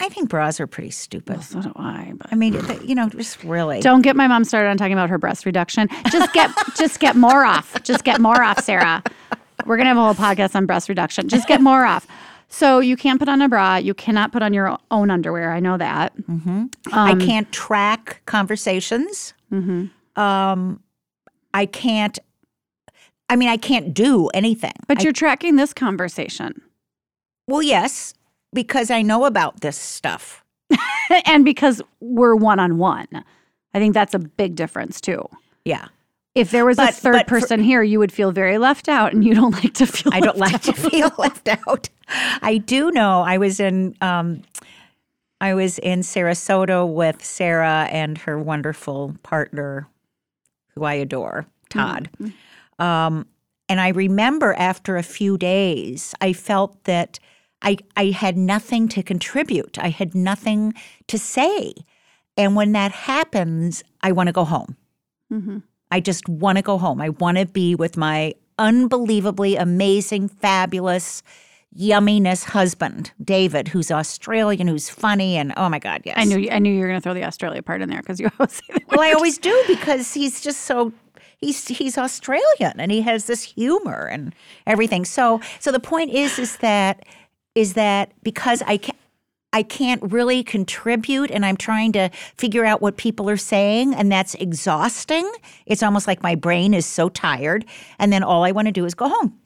I 0.00 0.08
think 0.08 0.28
bras 0.28 0.58
are 0.60 0.66
pretty 0.66 0.90
stupid. 0.90 1.42
So 1.44 1.62
do 1.62 1.72
I. 1.76 2.12
But 2.16 2.32
I 2.32 2.36
mean, 2.36 2.60
you 2.84 2.94
know, 2.96 3.08
just 3.08 3.42
really. 3.44 3.80
Don't 3.80 4.02
get 4.02 4.16
my 4.16 4.26
mom 4.26 4.44
started 4.44 4.68
on 4.68 4.76
talking 4.76 4.92
about 4.94 5.08
her 5.10 5.18
breast 5.18 5.46
reduction. 5.46 5.88
Just 6.10 6.32
get 6.32 6.50
just 6.76 6.98
get 7.00 7.14
more 7.16 7.44
off. 7.44 7.80
Just 7.84 8.04
get 8.04 8.20
more 8.20 8.42
off, 8.42 8.62
Sarah. 8.64 9.02
We're 9.66 9.76
gonna 9.76 9.90
have 9.90 9.96
a 9.96 10.02
whole 10.02 10.14
podcast 10.14 10.56
on 10.56 10.66
breast 10.66 10.88
reduction. 10.88 11.28
Just 11.28 11.46
get 11.46 11.60
more 11.60 11.84
off. 11.84 12.06
So 12.48 12.80
you 12.80 12.96
can't 12.96 13.18
put 13.18 13.28
on 13.28 13.40
a 13.42 13.48
bra. 13.48 13.76
You 13.76 13.94
cannot 13.94 14.30
put 14.32 14.42
on 14.42 14.52
your 14.52 14.76
own 14.90 15.10
underwear. 15.10 15.52
I 15.52 15.60
know 15.60 15.76
that. 15.78 16.12
I 16.28 17.12
Um, 17.12 17.20
can't 17.20 17.50
track 17.52 18.20
conversations. 18.26 19.32
Um, 20.16 20.80
I 21.52 21.66
can't. 21.66 22.18
I 23.34 23.36
mean, 23.36 23.48
I 23.48 23.56
can't 23.56 23.92
do 23.92 24.28
anything. 24.28 24.74
But 24.86 25.00
I- 25.00 25.02
you're 25.02 25.12
tracking 25.12 25.56
this 25.56 25.74
conversation, 25.74 26.62
well, 27.48 27.62
yes, 27.62 28.14
because 28.52 28.92
I 28.92 29.02
know 29.02 29.24
about 29.24 29.60
this 29.60 29.76
stuff. 29.76 30.44
and 31.26 31.44
because 31.44 31.82
we're 32.00 32.36
one 32.36 32.60
on 32.60 32.78
one, 32.78 33.08
I 33.74 33.78
think 33.80 33.92
that's 33.92 34.14
a 34.14 34.20
big 34.20 34.54
difference 34.54 35.00
too. 35.00 35.28
Yeah, 35.64 35.86
If 36.36 36.52
there 36.52 36.64
was 36.64 36.78
a 36.78 36.92
third 36.92 37.12
but 37.12 37.28
for- 37.28 37.40
person 37.40 37.60
here, 37.60 37.82
you 37.82 37.98
would 37.98 38.12
feel 38.12 38.30
very 38.30 38.56
left 38.56 38.88
out, 38.88 39.12
and 39.12 39.24
you 39.24 39.34
don't 39.34 39.50
like 39.64 39.74
to 39.74 39.86
feel. 39.86 40.14
I 40.14 40.20
don't 40.20 40.38
like 40.38 40.62
to 40.62 40.72
feel 40.72 41.10
left 41.18 41.48
out. 41.48 41.88
I 42.40 42.58
do 42.58 42.92
know. 42.92 43.22
I 43.22 43.38
was 43.38 43.58
in. 43.58 43.96
Um, 44.00 44.42
I 45.40 45.54
was 45.54 45.78
in 45.80 46.00
Sarasota 46.00 46.86
with 46.90 47.22
Sarah 47.24 47.88
and 47.90 48.16
her 48.18 48.38
wonderful 48.38 49.16
partner, 49.24 49.88
who 50.74 50.84
I 50.84 50.94
adore, 50.94 51.46
Todd. 51.68 52.08
Um, 52.78 53.26
and 53.68 53.80
I 53.80 53.88
remember 53.88 54.54
after 54.54 54.96
a 54.96 55.02
few 55.02 55.38
days, 55.38 56.14
I 56.20 56.32
felt 56.32 56.84
that 56.84 57.18
I, 57.62 57.78
I 57.96 58.06
had 58.06 58.36
nothing 58.36 58.88
to 58.88 59.02
contribute. 59.02 59.78
I 59.78 59.88
had 59.88 60.14
nothing 60.14 60.74
to 61.08 61.18
say. 61.18 61.74
And 62.36 62.56
when 62.56 62.72
that 62.72 62.92
happens, 62.92 63.82
I 64.02 64.12
want 64.12 64.26
to 64.26 64.32
go 64.32 64.44
home. 64.44 64.76
Mm-hmm. 65.32 65.58
I 65.90 66.00
just 66.00 66.28
want 66.28 66.58
to 66.58 66.62
go 66.62 66.76
home. 66.76 67.00
I 67.00 67.10
want 67.10 67.38
to 67.38 67.46
be 67.46 67.74
with 67.74 67.96
my 67.96 68.34
unbelievably 68.58 69.56
amazing, 69.56 70.28
fabulous, 70.28 71.22
yumminess 71.76 72.44
husband, 72.44 73.12
David, 73.22 73.68
who's 73.68 73.90
Australian, 73.90 74.68
who's 74.68 74.88
funny, 74.88 75.36
and 75.36 75.52
oh 75.56 75.68
my 75.68 75.78
God, 75.78 76.02
yes. 76.04 76.16
I 76.18 76.24
knew. 76.24 76.48
I 76.50 76.58
knew 76.58 76.72
you 76.72 76.80
were 76.80 76.88
going 76.88 77.00
to 77.00 77.02
throw 77.02 77.14
the 77.14 77.24
Australia 77.24 77.62
part 77.62 77.82
in 77.82 77.88
there 77.88 78.00
because 78.00 78.20
you 78.20 78.30
always 78.38 78.52
say 78.52 78.64
that. 78.72 78.88
Well, 78.88 79.00
I 79.00 79.12
always 79.12 79.38
do 79.38 79.64
because 79.66 80.12
he's 80.12 80.40
just 80.40 80.62
so 80.62 80.92
he's 81.44 81.68
he's 81.68 81.98
Australian 81.98 82.78
and 82.78 82.90
he 82.90 83.02
has 83.02 83.26
this 83.26 83.42
humor 83.42 84.06
and 84.06 84.34
everything. 84.66 85.04
So 85.04 85.40
so 85.60 85.70
the 85.70 85.80
point 85.80 86.10
is 86.10 86.38
is 86.38 86.56
that 86.58 87.04
is 87.54 87.74
that 87.74 88.12
because 88.22 88.62
I 88.66 88.76
can 88.78 88.94
I 89.52 89.62
can't 89.62 90.02
really 90.02 90.42
contribute 90.42 91.30
and 91.30 91.46
I'm 91.46 91.56
trying 91.56 91.92
to 91.92 92.10
figure 92.36 92.64
out 92.64 92.82
what 92.82 92.96
people 92.96 93.30
are 93.30 93.36
saying 93.36 93.94
and 93.94 94.10
that's 94.10 94.34
exhausting. 94.34 95.30
It's 95.66 95.82
almost 95.82 96.08
like 96.08 96.24
my 96.24 96.34
brain 96.34 96.74
is 96.74 96.86
so 96.86 97.08
tired 97.08 97.64
and 98.00 98.12
then 98.12 98.24
all 98.24 98.42
I 98.42 98.50
want 98.50 98.66
to 98.66 98.72
do 98.72 98.84
is 98.84 98.94
go 98.94 99.08
home. 99.08 99.38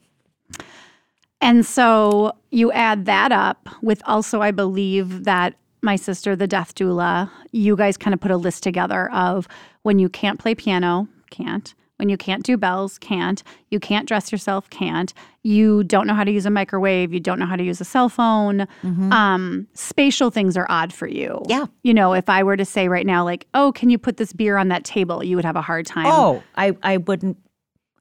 And 1.41 1.65
so 1.65 2.33
you 2.49 2.71
add 2.71 3.05
that 3.05 3.31
up 3.31 3.69
with 3.81 4.01
also, 4.05 4.41
I 4.41 4.51
believe 4.51 5.23
that 5.25 5.53
my 5.81 5.95
sister, 5.95 6.35
the 6.35 6.47
death 6.47 6.75
doula, 6.75 7.29
you 7.51 7.75
guys 7.75 7.95
kind 7.95 8.13
of 8.13 8.19
put 8.19 8.31
a 8.31 8.37
list 8.37 8.63
together 8.63 9.11
of 9.11 9.47
when 9.83 9.99
you 9.99 10.09
can't 10.09 10.39
play 10.39 10.55
piano, 10.55 11.07
can't. 11.29 11.73
When 11.99 12.07
you 12.07 12.15
can't 12.15 12.43
do 12.43 12.55
bells, 12.55 12.97
can't. 12.97 13.43
You 13.71 13.79
can't 13.79 14.07
dress 14.07 14.31
yourself, 14.31 14.69
can't. 14.69 15.13
You 15.43 15.83
don't 15.83 16.07
know 16.07 16.13
how 16.13 16.23
to 16.23 16.31
use 16.31 16.45
a 16.45 16.49
microwave. 16.49 17.13
You 17.13 17.19
don't 17.19 17.39
know 17.39 17.45
how 17.45 17.57
to 17.57 17.63
use 17.63 17.81
a 17.81 17.83
cell 17.85 18.07
phone. 18.07 18.65
Um, 19.11 19.67
spatial 19.73 20.31
things 20.31 20.55
are 20.55 20.65
odd 20.69 20.93
for 20.93 21.07
you. 21.07 21.41
Yeah. 21.47 21.65
You 21.83 21.93
know, 21.93 22.13
if 22.13 22.29
I 22.29 22.41
were 22.41 22.55
to 22.55 22.63
say 22.63 22.87
right 22.87 23.05
now, 23.05 23.25
like, 23.25 23.47
oh, 23.53 23.73
can 23.73 23.89
you 23.89 23.97
put 23.97 24.15
this 24.15 24.31
beer 24.31 24.55
on 24.55 24.69
that 24.69 24.85
table? 24.85 25.21
You 25.25 25.35
would 25.35 25.43
have 25.43 25.57
a 25.57 25.61
hard 25.61 25.85
time. 25.85 26.05
Oh, 26.07 26.41
I 26.55 26.77
I 26.83 26.97
wouldn't 26.97 27.37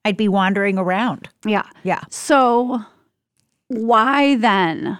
I'd 0.04 0.16
be 0.16 0.28
wandering 0.28 0.78
around. 0.78 1.28
yeah. 1.44 1.64
Yeah. 1.82 2.02
So, 2.08 2.80
why 3.66 4.36
then 4.36 4.96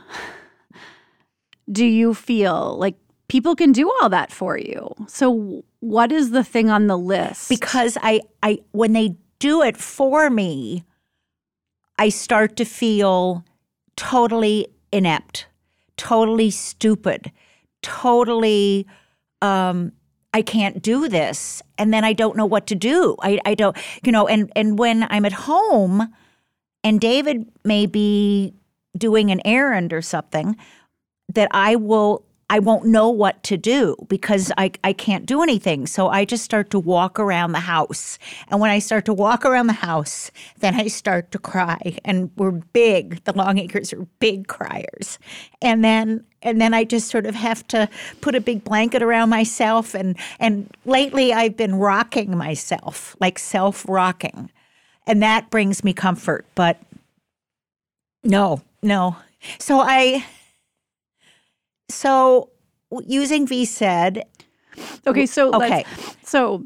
do 1.70 1.84
you 1.84 2.14
feel 2.14 2.76
like 2.78 2.96
people 3.28 3.54
can 3.54 3.70
do 3.70 3.88
all 4.02 4.08
that 4.08 4.32
for 4.32 4.58
you? 4.58 4.92
So, 5.06 5.64
what 5.80 6.12
is 6.12 6.30
the 6.30 6.44
thing 6.44 6.70
on 6.70 6.87
the 6.87 6.99
list? 6.99 7.49
because 7.49 7.97
I 8.02 8.20
I 8.42 8.61
when 8.73 8.92
they 8.92 9.16
do 9.38 9.62
it 9.62 9.76
for 9.76 10.30
me, 10.30 10.85
I 11.99 12.08
start 12.08 12.56
to 12.56 12.64
feel 12.64 13.44
totally 13.97 14.68
inept, 14.92 15.47
totally 15.97 16.50
stupid, 16.50 17.32
totally 17.82 18.87
um 19.42 19.92
I 20.35 20.42
can't 20.42 20.82
do 20.82 21.08
this 21.08 21.62
and 21.78 21.92
then 21.92 22.04
I 22.04 22.12
don't 22.12 22.37
know 22.37 22.47
what 22.47 22.66
to 22.68 22.75
do. 22.75 23.16
I 23.23 23.40
I 23.44 23.54
don't 23.54 23.76
you 24.04 24.12
know 24.12 24.26
and 24.26 24.52
and 24.56 24.78
when 24.78 25.06
I'm 25.11 25.25
at 25.25 25.32
home 25.32 26.12
and 26.85 27.00
David 27.00 27.50
may 27.64 27.87
be 27.87 28.54
doing 28.97 29.30
an 29.30 29.40
errand 29.44 29.92
or 29.92 30.02
something 30.02 30.56
that 31.35 31.49
I 31.52 31.76
will 31.76 32.25
I 32.50 32.58
won't 32.60 32.86
know 32.86 33.10
what 33.10 33.42
to 33.44 33.56
do 33.56 33.94
because 34.08 34.50
I 34.56 34.72
I 34.82 34.92
can't 34.92 35.26
do 35.26 35.42
anything. 35.42 35.86
So 35.86 36.08
I 36.08 36.24
just 36.24 36.44
start 36.44 36.70
to 36.70 36.78
walk 36.78 37.18
around 37.20 37.52
the 37.52 37.60
house. 37.60 38.18
And 38.48 38.60
when 38.60 38.70
I 38.70 38.78
start 38.78 39.04
to 39.06 39.12
walk 39.12 39.44
around 39.44 39.66
the 39.66 39.74
house, 39.74 40.30
then 40.60 40.74
I 40.74 40.86
start 40.86 41.30
to 41.32 41.38
cry. 41.38 41.98
And 42.04 42.30
we're 42.36 42.52
big. 42.52 43.22
The 43.24 43.34
Longacres 43.34 43.92
are 43.92 44.06
big 44.18 44.48
criers. 44.48 45.18
And 45.60 45.84
then 45.84 46.24
and 46.40 46.60
then 46.60 46.72
I 46.72 46.84
just 46.84 47.10
sort 47.10 47.26
of 47.26 47.34
have 47.34 47.66
to 47.68 47.88
put 48.20 48.34
a 48.34 48.40
big 48.40 48.64
blanket 48.64 49.02
around 49.02 49.28
myself 49.28 49.94
and 49.94 50.16
and 50.40 50.74
lately 50.84 51.32
I've 51.32 51.56
been 51.56 51.74
rocking 51.74 52.36
myself, 52.36 53.16
like 53.20 53.38
self-rocking. 53.38 54.50
And 55.06 55.22
that 55.22 55.50
brings 55.50 55.82
me 55.82 55.92
comfort, 55.94 56.44
but 56.54 56.78
no, 58.22 58.62
no. 58.82 59.16
So 59.58 59.80
I 59.80 60.24
so 61.88 62.50
using 63.07 63.47
VSED, 63.47 64.23
okay, 65.07 65.26
so 65.26 65.54
okay. 65.54 65.85
so 66.23 66.64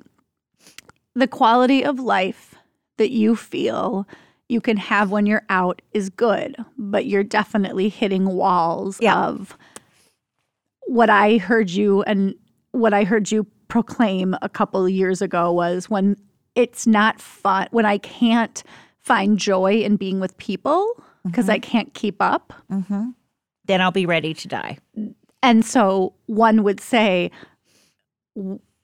the 1.14 1.26
quality 1.26 1.84
of 1.84 1.98
life 1.98 2.54
that 2.98 3.10
you 3.10 3.36
feel 3.36 4.06
you 4.48 4.60
can 4.60 4.76
have 4.76 5.10
when 5.10 5.26
you're 5.26 5.44
out 5.48 5.80
is 5.92 6.10
good, 6.10 6.56
but 6.76 7.06
you're 7.06 7.24
definitely 7.24 7.88
hitting 7.88 8.26
walls 8.26 8.98
Yeah. 9.00 9.16
of 9.16 9.56
what 10.86 11.08
I 11.08 11.38
heard 11.38 11.70
you 11.70 12.02
and 12.02 12.34
what 12.72 12.92
I 12.92 13.04
heard 13.04 13.30
you 13.30 13.46
proclaim 13.68 14.36
a 14.42 14.48
couple 14.48 14.84
of 14.84 14.90
years 14.90 15.22
ago 15.22 15.50
was 15.52 15.88
when 15.88 16.16
it's 16.54 16.86
not 16.86 17.20
fun, 17.20 17.68
when 17.70 17.86
I 17.86 17.98
can't 17.98 18.62
find 19.00 19.38
joy 19.38 19.76
in 19.76 19.96
being 19.96 20.20
with 20.20 20.36
people 20.36 21.02
because 21.24 21.46
mm-hmm. 21.46 21.52
I 21.52 21.58
can't 21.58 21.94
keep 21.94 22.20
up. 22.20 22.52
Mm-hmm. 22.70 23.10
Then 23.66 23.80
I'll 23.80 23.90
be 23.92 24.06
ready 24.06 24.34
to 24.34 24.48
die. 24.48 24.78
And 25.42 25.64
so 25.64 26.14
one 26.26 26.62
would 26.62 26.80
say, 26.80 27.30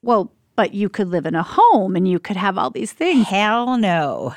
well, 0.02 0.32
but 0.56 0.74
you 0.74 0.88
could 0.88 1.08
live 1.08 1.24
in 1.26 1.34
a 1.34 1.42
home 1.42 1.94
and 1.94 2.08
you 2.08 2.18
could 2.18 2.36
have 2.36 2.58
all 2.58 2.70
these 2.70 2.92
things. 2.92 3.26
Hell 3.26 3.76
no. 3.78 4.34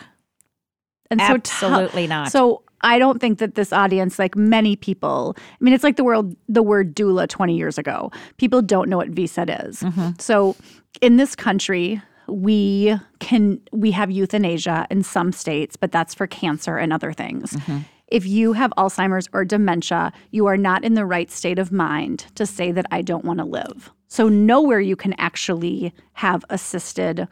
And 1.10 1.20
so 1.20 1.38
tell- 1.38 1.74
Absolutely 1.74 2.08
not. 2.08 2.32
So 2.32 2.64
I 2.82 3.00
don't 3.00 3.20
think 3.20 3.40
that 3.40 3.56
this 3.56 3.74
audience, 3.74 4.18
like 4.20 4.36
many 4.36 4.76
people, 4.76 5.36
I 5.38 5.64
mean, 5.64 5.74
it's 5.74 5.84
like 5.84 5.98
the 5.98 6.04
world, 6.04 6.36
the 6.48 6.64
word 6.64 6.96
doula 6.96 7.28
20 7.28 7.56
years 7.56 7.78
ago. 7.78 8.12
People 8.38 8.62
don't 8.62 8.90
know 8.90 8.98
what 8.98 9.12
VSED 9.12 9.68
is. 9.68 9.82
Mm-hmm. 9.82 10.12
So 10.20 10.56
in 11.02 11.18
this 11.18 11.36
country, 11.36 12.02
we 12.28 12.98
can 13.20 13.60
we 13.72 13.92
have 13.92 14.10
euthanasia 14.10 14.88
in 14.90 15.04
some 15.04 15.32
states, 15.32 15.76
but 15.76 15.92
that's 15.92 16.14
for 16.14 16.28
cancer 16.28 16.78
and 16.78 16.94
other 16.94 17.12
things. 17.14 17.54
Mm-hmm. 17.54 17.80
If 18.12 18.26
you 18.26 18.54
have 18.54 18.72
Alzheimer's 18.78 19.30
or 19.32 19.46
dementia, 19.46 20.12
you 20.32 20.46
are 20.46 20.58
not 20.58 20.84
in 20.84 20.96
the 20.96 21.06
right 21.06 21.32
state 21.32 21.58
of 21.58 21.72
mind 21.72 22.26
to 22.36 22.46
say 22.46 22.72
that 22.74 22.86
I 22.92 23.02
don't 23.02 23.24
want 23.24 23.40
to 23.40 23.46
live. 23.46 23.90
So 24.10 24.28
nowhere 24.28 24.82
you 24.82 24.98
can 24.98 25.14
actually 25.14 25.94
have 26.14 26.44
assisted 26.50 27.30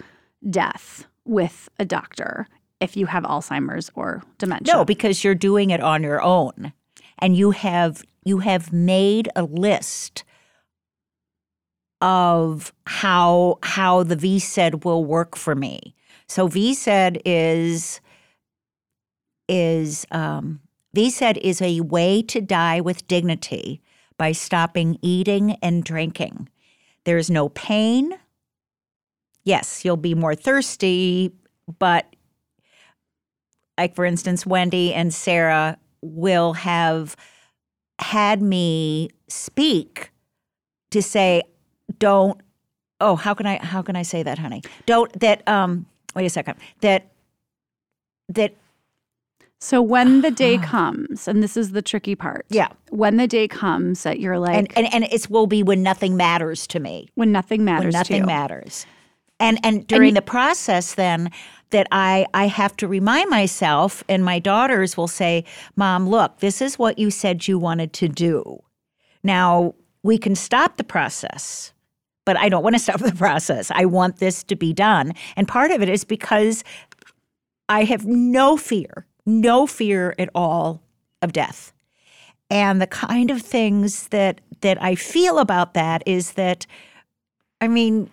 death 0.50 1.06
with 1.26 1.68
a 1.78 1.86
doctor 1.86 2.48
if 2.80 2.96
you 2.96 3.08
have 3.08 3.24
Alzheimer's 3.24 3.92
or 3.94 4.24
dementia. 4.38 4.74
No, 4.74 4.86
because 4.86 5.22
you're 5.22 5.36
doing 5.36 5.70
it 5.70 5.82
on 5.82 6.02
your 6.02 6.22
own. 6.22 6.72
And 7.20 7.36
you 7.36 7.52
have 7.52 8.04
you 8.24 8.40
have 8.40 8.72
made 8.72 9.30
a 9.36 9.44
list 9.44 10.24
of 12.00 12.72
how 12.88 13.60
how 13.64 14.04
the 14.04 14.16
VSED 14.16 14.86
will 14.86 15.04
work 15.04 15.36
for 15.36 15.56
me. 15.56 15.94
So 16.28 16.48
VSED 16.48 17.22
is 17.26 18.00
is 19.50 20.06
um, 20.12 20.62
VSED 20.96 21.38
is 21.38 21.62
a 21.62 21.82
way 21.82 22.22
to 22.24 22.42
die 22.42 22.82
with 22.82 23.08
dignity 23.08 23.82
by 24.18 24.32
stopping 24.32 24.98
eating 25.02 25.52
and 25.62 25.84
drinking. 25.84 26.50
There's 27.06 27.30
no 27.30 27.50
pain. 27.50 28.14
Yes, 29.44 29.86
you'll 29.86 29.98
be 29.98 30.16
more 30.16 30.36
thirsty, 30.36 31.32
but 31.80 32.16
like 33.78 33.96
for 33.96 34.06
instance, 34.06 34.46
Wendy 34.46 34.94
and 34.94 35.14
Sarah 35.14 35.78
will 36.02 36.54
have 36.54 37.16
had 38.00 38.42
me 38.42 39.10
speak 39.28 40.12
to 40.92 41.02
say, 41.02 41.44
don't 41.98 42.42
oh, 43.02 43.16
how 43.16 43.34
can 43.34 43.46
I 43.46 43.64
how 43.64 43.82
can 43.82 43.96
I 43.96 44.02
say 44.02 44.24
that, 44.24 44.38
honey? 44.38 44.62
Don't 44.86 45.18
that 45.20 45.48
um 45.48 45.86
wait 46.16 46.26
a 46.26 46.30
second. 46.30 46.58
That 46.82 47.12
that 48.28 48.54
So 49.60 49.82
when 49.82 50.22
the 50.22 50.32
day 50.32 50.58
comes, 50.76 51.28
and 51.28 51.44
this 51.44 51.58
is 51.58 51.72
the 51.72 51.82
tricky 51.82 52.16
part. 52.16 52.46
Yeah. 52.50 52.70
When 52.90 53.18
the 53.18 53.28
day 53.28 53.48
comes 53.48 54.04
that 54.04 54.20
you're 54.20 54.40
like, 54.40 54.56
and, 54.58 54.78
and 54.78 54.94
and 54.94 55.04
it 55.12 55.30
will 55.30 55.48
be 55.48 55.64
when 55.64 55.84
nothing 55.84 56.16
matters 56.18 56.66
to 56.68 56.80
me. 56.80 57.10
when 57.16 57.32
nothing 57.32 57.64
matters 57.64 57.84
when 57.86 57.92
nothing 57.92 58.26
matters. 58.26 58.86
And 59.40 59.60
and 59.64 59.86
during 59.88 60.10
you- 60.10 60.16
the 60.16 60.22
process 60.22 60.96
then 60.96 61.32
that 61.72 61.88
I 61.92 62.26
I 62.34 62.48
have 62.48 62.76
to 62.78 62.88
remind 62.88 63.30
myself 63.30 64.04
and 64.10 64.24
my 64.26 64.40
daughters 64.40 64.98
will 64.98 65.08
say, 65.08 65.44
"Mom, 65.76 66.10
look, 66.10 66.40
this 66.40 66.62
is 66.62 66.80
what 66.80 66.98
you 66.98 67.12
said 67.12 67.48
you 67.48 67.60
wanted 67.60 67.94
to 67.94 68.08
do. 68.08 68.60
Now, 69.24 69.76
we 70.04 70.18
can 70.18 70.36
stop 70.36 70.78
the 70.78 70.84
process." 70.84 71.74
But 72.26 72.38
I 72.38 72.48
don't 72.50 72.64
want 72.64 72.76
to 72.76 72.80
stop 72.88 73.00
the 73.02 73.12
process. 73.14 73.72
I 73.72 73.86
want 73.86 74.18
this 74.18 74.44
to 74.46 74.56
be 74.56 74.72
done. 74.74 75.14
And 75.36 75.48
part 75.48 75.72
of 75.72 75.82
it 75.82 75.90
is 75.90 76.04
because 76.04 76.64
I 77.68 77.84
have 77.84 78.06
no 78.06 78.58
fear, 78.58 79.06
no 79.30 79.68
fear 79.68 80.16
at 80.18 80.30
all 80.34 80.82
of 81.22 81.34
death. 81.34 81.72
And 82.50 82.82
the 82.82 82.88
kind 82.88 83.30
of 83.32 83.42
things 83.42 84.08
that 84.10 84.42
that 84.62 84.82
I 84.82 84.96
feel 84.96 85.40
about 85.40 85.74
that 85.76 86.04
is 86.06 86.34
that 86.34 86.66
I 87.62 87.68
mean, 87.68 88.10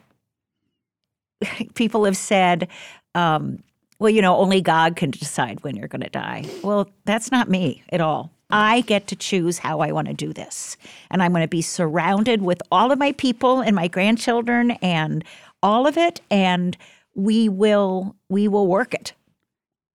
people 1.74 2.04
have 2.04 2.16
said, 2.16 2.68
um, 3.14 3.62
well, 3.98 4.10
you 4.10 4.20
know, 4.20 4.36
only 4.36 4.60
God 4.60 4.96
can 4.96 5.10
decide 5.10 5.64
when 5.64 5.74
you're 5.74 5.88
going 5.88 6.02
to 6.02 6.10
die. 6.10 6.44
Well, 6.62 6.90
that's 7.04 7.32
not 7.32 7.48
me 7.48 7.82
at 7.90 8.00
all. 8.00 8.30
I 8.50 8.82
get 8.82 9.08
to 9.08 9.16
choose 9.16 9.58
how 9.58 9.80
I 9.80 9.90
want 9.90 10.06
to 10.08 10.14
do 10.14 10.32
this. 10.32 10.76
And 11.10 11.22
I'm 11.22 11.32
going 11.32 11.42
to 11.42 11.48
be 11.48 11.62
surrounded 11.62 12.42
with 12.42 12.62
all 12.70 12.92
of 12.92 12.98
my 12.98 13.12
people 13.12 13.60
and 13.60 13.74
my 13.74 13.88
grandchildren 13.88 14.72
and 14.82 15.24
all 15.62 15.86
of 15.86 15.96
it 15.96 16.20
and 16.30 16.76
we 17.14 17.48
will 17.48 18.14
we 18.28 18.46
will 18.46 18.66
work 18.66 18.94
it. 18.94 19.14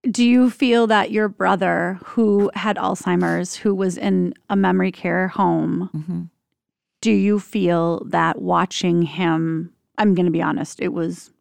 Do 0.10 0.26
you 0.26 0.50
feel 0.50 0.88
that 0.88 1.12
your 1.12 1.30
brother, 1.30 2.00
who 2.06 2.50
had 2.56 2.78
Alzheimer's, 2.78 3.56
who 3.56 3.76
was 3.76 3.98
in 3.98 4.34
a 4.50 4.56
memory 4.56 4.92
care 4.92 5.28
home, 5.28 5.90
Mm-hmm. 5.96 6.22
do 7.02 7.12
you 7.12 7.40
feel 7.40 8.04
that 8.06 8.42
watching 8.42 9.04
him? 9.04 9.72
I'm 9.98 10.16
going 10.16 10.26
to 10.26 10.32
be 10.32 10.42
honest, 10.42 10.80
it 10.80 10.94
was 10.94 11.32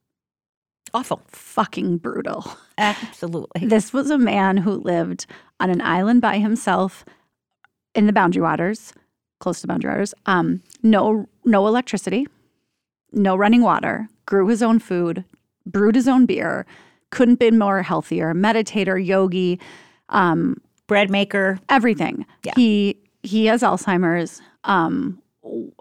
Awful. 0.93 1.23
fucking 1.29 1.99
brutal. 1.99 2.45
Absolutely. 2.77 3.67
This 3.67 3.93
was 3.93 4.11
a 4.11 4.19
man 4.19 4.59
who 4.59 4.73
lived 4.73 5.27
on 5.61 5.71
an 5.71 5.81
island 5.81 6.21
by 6.21 6.39
himself 6.39 7.05
in 7.95 8.07
the 8.07 8.13
Boundary 8.13 8.43
Waters, 8.43 8.93
close 9.39 9.61
to 9.61 9.67
Boundary 9.67 9.91
Waters. 9.91 10.15
Um, 10.27 10.63
no, 10.83 11.29
no 11.45 11.67
electricity, 11.67 12.27
no 13.13 13.37
running 13.37 13.63
water. 13.63 14.09
Grew 14.27 14.49
his 14.49 14.63
own 14.63 14.79
food, 14.81 15.25
brewed 15.65 15.95
his 15.95 16.09
own 16.09 16.27
beer. 16.27 16.67
Couldn't 17.11 17.39
be 17.39 17.51
more 17.51 17.83
healthier. 17.83 18.35
Meditator, 18.35 19.05
yogi, 19.05 19.59
um, 20.09 20.57
Bread 20.87 21.11
maker. 21.11 21.59
everything. 21.69 22.27
Yeah. 22.45 22.53
He 22.57 22.97
he 23.23 23.47
has 23.47 23.63
Alzheimer's. 23.63 24.41
Um, 24.65 25.21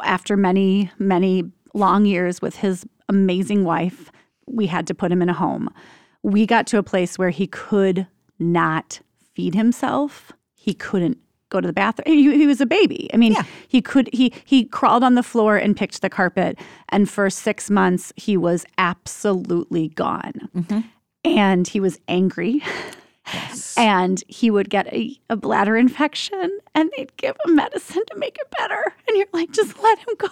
after 0.04 0.38
many 0.38 0.92
many 1.00 1.44
long 1.74 2.06
years 2.06 2.42
with 2.42 2.56
his 2.56 2.86
amazing 3.10 3.64
wife, 3.64 4.12
we 4.48 4.68
had 4.68 4.88
to 4.88 4.94
put 4.96 5.12
him 5.12 5.22
in 5.22 5.30
a 5.30 5.34
home. 5.34 5.70
We 6.24 6.46
got 6.46 6.66
to 6.68 6.78
a 6.78 6.84
place 6.84 7.18
where 7.18 7.30
he 7.30 7.48
could 7.48 8.08
not 8.40 9.00
feed 9.34 9.56
himself. 9.56 10.32
He 10.56 10.74
couldn't 10.74 11.18
go 11.50 11.60
to 11.60 11.68
the 11.68 11.74
bathroom. 11.74 12.06
He, 12.08 12.38
he 12.38 12.46
was 12.48 12.62
a 12.62 12.66
baby. 12.66 13.10
I 13.14 13.18
mean, 13.18 13.34
Yeah. 13.34 13.44
he 13.68 13.82
could 13.82 14.10
he 14.14 14.32
he 14.46 14.66
crawled 14.66 15.04
on 15.04 15.16
the 15.16 15.24
floor 15.24 15.58
and 15.58 15.76
picked 15.76 16.02
the 16.02 16.10
carpet. 16.10 16.58
And 16.90 17.10
for 17.10 17.30
six 17.30 17.70
months, 17.70 18.14
he 18.16 18.38
was 18.38 18.66
absolutely 18.78 19.90
gone. 19.90 20.88
And 21.24 21.68
he 21.68 21.80
was 21.80 22.00
angry. 22.08 22.64
And 23.78 24.24
he 24.28 24.50
would 24.50 24.70
get 24.70 24.88
a, 24.88 25.20
a 25.30 25.36
bladder 25.36 25.78
infection 25.78 26.60
and 26.74 26.90
they'd 26.98 27.16
give 27.18 27.38
him 27.46 27.56
medicine 27.56 28.04
to 28.12 28.18
make 28.18 28.38
it 28.38 28.48
better. 28.58 28.94
And 29.08 29.18
you're 29.18 29.28
like, 29.34 29.52
just 29.52 29.82
let 29.82 30.00
him 30.00 30.16
go. 30.18 30.30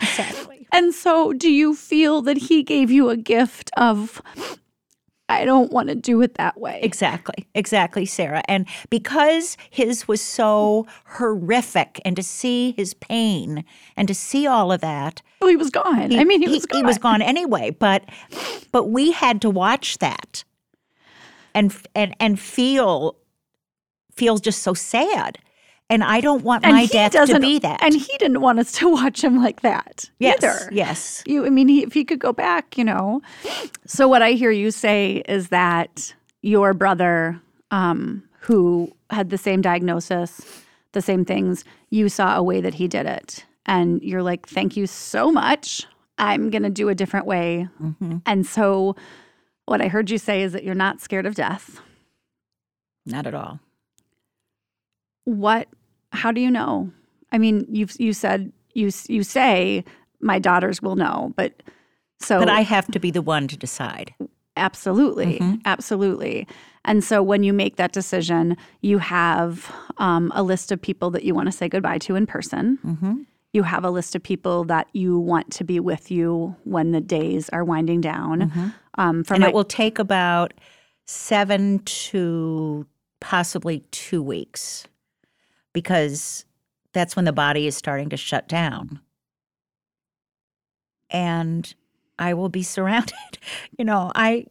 Exactly. 0.00 0.66
And 0.72 0.94
so, 0.94 1.32
do 1.32 1.50
you 1.50 1.74
feel 1.74 2.22
that 2.22 2.36
he 2.36 2.62
gave 2.62 2.90
you 2.90 3.08
a 3.08 3.16
gift 3.16 3.70
of, 3.76 4.20
I 5.28 5.44
don't 5.44 5.70
want 5.70 5.88
to 5.88 5.94
do 5.94 6.22
it 6.22 6.34
that 6.34 6.58
way? 6.58 6.80
Exactly, 6.82 7.46
exactly, 7.54 8.06
Sarah. 8.06 8.42
And 8.48 8.66
because 8.88 9.56
his 9.68 10.08
was 10.08 10.22
so 10.22 10.86
horrific, 11.04 12.00
and 12.04 12.16
to 12.16 12.22
see 12.22 12.72
his 12.72 12.94
pain 12.94 13.64
and 13.96 14.08
to 14.08 14.14
see 14.14 14.46
all 14.46 14.72
of 14.72 14.80
that, 14.80 15.20
Well, 15.40 15.50
he 15.50 15.56
was 15.56 15.70
gone. 15.70 16.14
I 16.18 16.24
mean, 16.24 16.40
he, 16.40 16.48
was 16.48 16.64
gone. 16.64 16.80
He 16.80 16.86
was 16.86 16.98
gone 16.98 17.20
anyway. 17.20 17.70
But 17.70 18.04
but 18.72 18.84
we 18.84 19.12
had 19.12 19.42
to 19.42 19.50
watch 19.50 19.98
that, 19.98 20.44
and 21.54 21.76
and 21.94 22.14
and 22.18 22.40
feel 22.40 23.16
feels 24.16 24.40
just 24.40 24.62
so 24.62 24.72
sad. 24.74 25.38
And 25.90 26.04
I 26.04 26.20
don't 26.20 26.42
want 26.44 26.64
And 26.66 26.74
my 26.74 26.84
death 26.86 27.12
to 27.12 27.40
be 27.40 27.58
that. 27.60 27.82
And 27.82 27.94
he 27.94 28.14
didn't 28.18 28.40
want 28.42 28.58
us 28.58 28.72
to 28.72 28.88
watch 28.92 29.24
him 29.24 29.42
like 29.42 29.62
that 29.62 30.04
yes, 30.18 30.36
either. 30.44 30.68
yes, 30.72 31.22
You, 31.26 31.46
I 31.46 31.50
mean, 31.50 31.68
he, 31.68 31.82
if 31.82 31.94
he 31.94 32.04
could 32.04 32.18
go 32.18 32.32
back, 32.32 32.76
you 32.76 32.84
know. 32.84 33.22
So 33.86 34.06
what 34.06 34.20
I 34.20 34.32
hear 34.32 34.50
you 34.50 34.70
say 34.70 35.22
is 35.28 35.48
that 35.48 36.14
your 36.42 36.74
brother, 36.74 37.40
um, 37.70 38.22
who 38.40 38.92
had 39.10 39.30
the 39.30 39.38
same 39.38 39.62
diagnosis, 39.62 40.42
the 40.92 41.00
same 41.00 41.24
things, 41.24 41.64
you 41.90 42.08
saw 42.10 42.36
a 42.36 42.42
way 42.42 42.60
that 42.60 42.74
he 42.74 42.86
did 42.86 43.06
it, 43.06 43.44
and 43.66 44.02
you're 44.02 44.22
like, 44.22 44.46
"Thank 44.46 44.76
you 44.76 44.86
so 44.86 45.30
much. 45.32 45.86
I'm 46.18 46.50
gonna 46.50 46.70
do 46.70 46.88
a 46.90 46.94
different 46.94 47.24
way." 47.26 47.68
hmm 47.78 48.18
And 48.26 48.46
so, 48.46 48.94
what 49.64 49.80
I 49.80 49.88
heard 49.88 50.10
you 50.10 50.18
say 50.18 50.42
is 50.42 50.52
that 50.52 50.64
you're 50.64 50.74
not 50.74 51.00
scared 51.00 51.24
of 51.26 51.34
death. 51.34 51.80
not 53.06 53.26
at 53.26 53.34
all. 53.34 53.58
What? 55.24 55.68
How 56.12 56.32
do 56.32 56.40
you 56.40 56.50
know? 56.50 56.90
I 57.32 57.38
mean, 57.38 57.66
you've 57.68 57.98
you 58.00 58.12
said 58.12 58.52
you 58.74 58.90
you 59.08 59.22
say 59.22 59.84
my 60.20 60.38
daughters 60.38 60.82
will 60.82 60.96
know, 60.96 61.32
but 61.36 61.62
so 62.20 62.38
But 62.40 62.48
I 62.48 62.62
have 62.62 62.86
to 62.88 62.98
be 62.98 63.10
the 63.10 63.22
one 63.22 63.46
to 63.48 63.56
decide. 63.56 64.14
Absolutely. 64.56 65.38
Mhm. 65.38 65.60
Absolutely. 65.64 66.46
And 66.84 67.04
so 67.04 67.22
when 67.22 67.44
you 67.44 67.52
make 67.52 67.76
that 67.76 67.92
decision, 67.92 68.56
you 68.80 68.98
have 68.98 69.70
um, 69.98 70.32
a 70.34 70.42
list 70.42 70.72
of 70.72 70.80
people 70.80 71.10
that 71.10 71.22
you 71.22 71.34
want 71.34 71.46
to 71.46 71.52
say 71.52 71.68
goodbye 71.68 71.98
to 71.98 72.16
in 72.16 72.26
person. 72.26 72.78
hmm 72.82 73.22
You 73.52 73.62
have 73.62 73.84
a 73.84 73.90
list 73.90 74.16
of 74.16 74.22
people 74.22 74.64
that 74.64 74.88
you 74.92 75.18
want 75.18 75.50
to 75.52 75.64
be 75.64 75.78
with 75.80 76.10
you 76.10 76.56
when 76.64 76.90
the 76.92 77.00
days 77.00 77.48
are 77.50 77.64
winding 77.64 78.00
down. 78.00 78.50
Mhm. 78.50 78.74
Um, 78.96 79.24
and 79.30 79.40
my, 79.42 79.48
it 79.48 79.54
will 79.54 79.64
take 79.64 79.98
about 80.00 80.52
seven 81.06 81.78
to 81.84 82.86
possibly 83.20 83.80
two 83.90 84.22
weeks 84.22 84.86
because 85.78 86.44
that's 86.92 87.14
when 87.14 87.24
the 87.24 87.32
body 87.32 87.68
is 87.68 87.76
starting 87.76 88.08
to 88.08 88.16
shut 88.16 88.48
down. 88.48 88.98
And 91.08 91.72
I 92.18 92.34
will 92.34 92.48
be 92.48 92.62
surrounded. 92.74 93.38
You 93.78 93.84
know, 93.84 94.10
I 94.16 94.46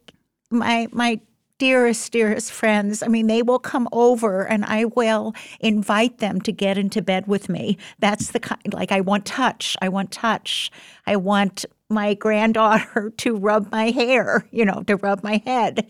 my 0.50 0.88
my 0.94 1.20
dearest, 1.58 2.14
dearest 2.14 2.52
friends, 2.52 3.04
I 3.04 3.08
mean, 3.08 3.28
they 3.28 3.42
will 3.42 3.60
come 3.60 3.90
over 3.92 4.48
and 4.48 4.64
I 4.64 4.86
will 4.86 5.34
invite 5.60 6.20
them 6.20 6.40
to 6.42 6.52
get 6.54 6.78
into 6.78 7.02
bed 7.02 7.28
with 7.28 7.50
me. 7.50 7.78
That's 8.00 8.32
the 8.32 8.40
kind 8.40 8.74
like 8.74 8.94
I 8.94 9.02
want 9.02 9.26
touch. 9.26 9.76
I 9.82 9.90
want 9.90 10.12
touch. 10.12 10.72
I 11.06 11.18
want 11.18 11.66
my 11.90 12.14
granddaughter 12.14 13.10
to 13.18 13.36
rub 13.36 13.70
my 13.70 13.90
hair, 13.90 14.48
you 14.52 14.64
know, 14.64 14.84
to 14.88 14.96
rub 14.96 15.22
my 15.24 15.42
head. 15.46 15.88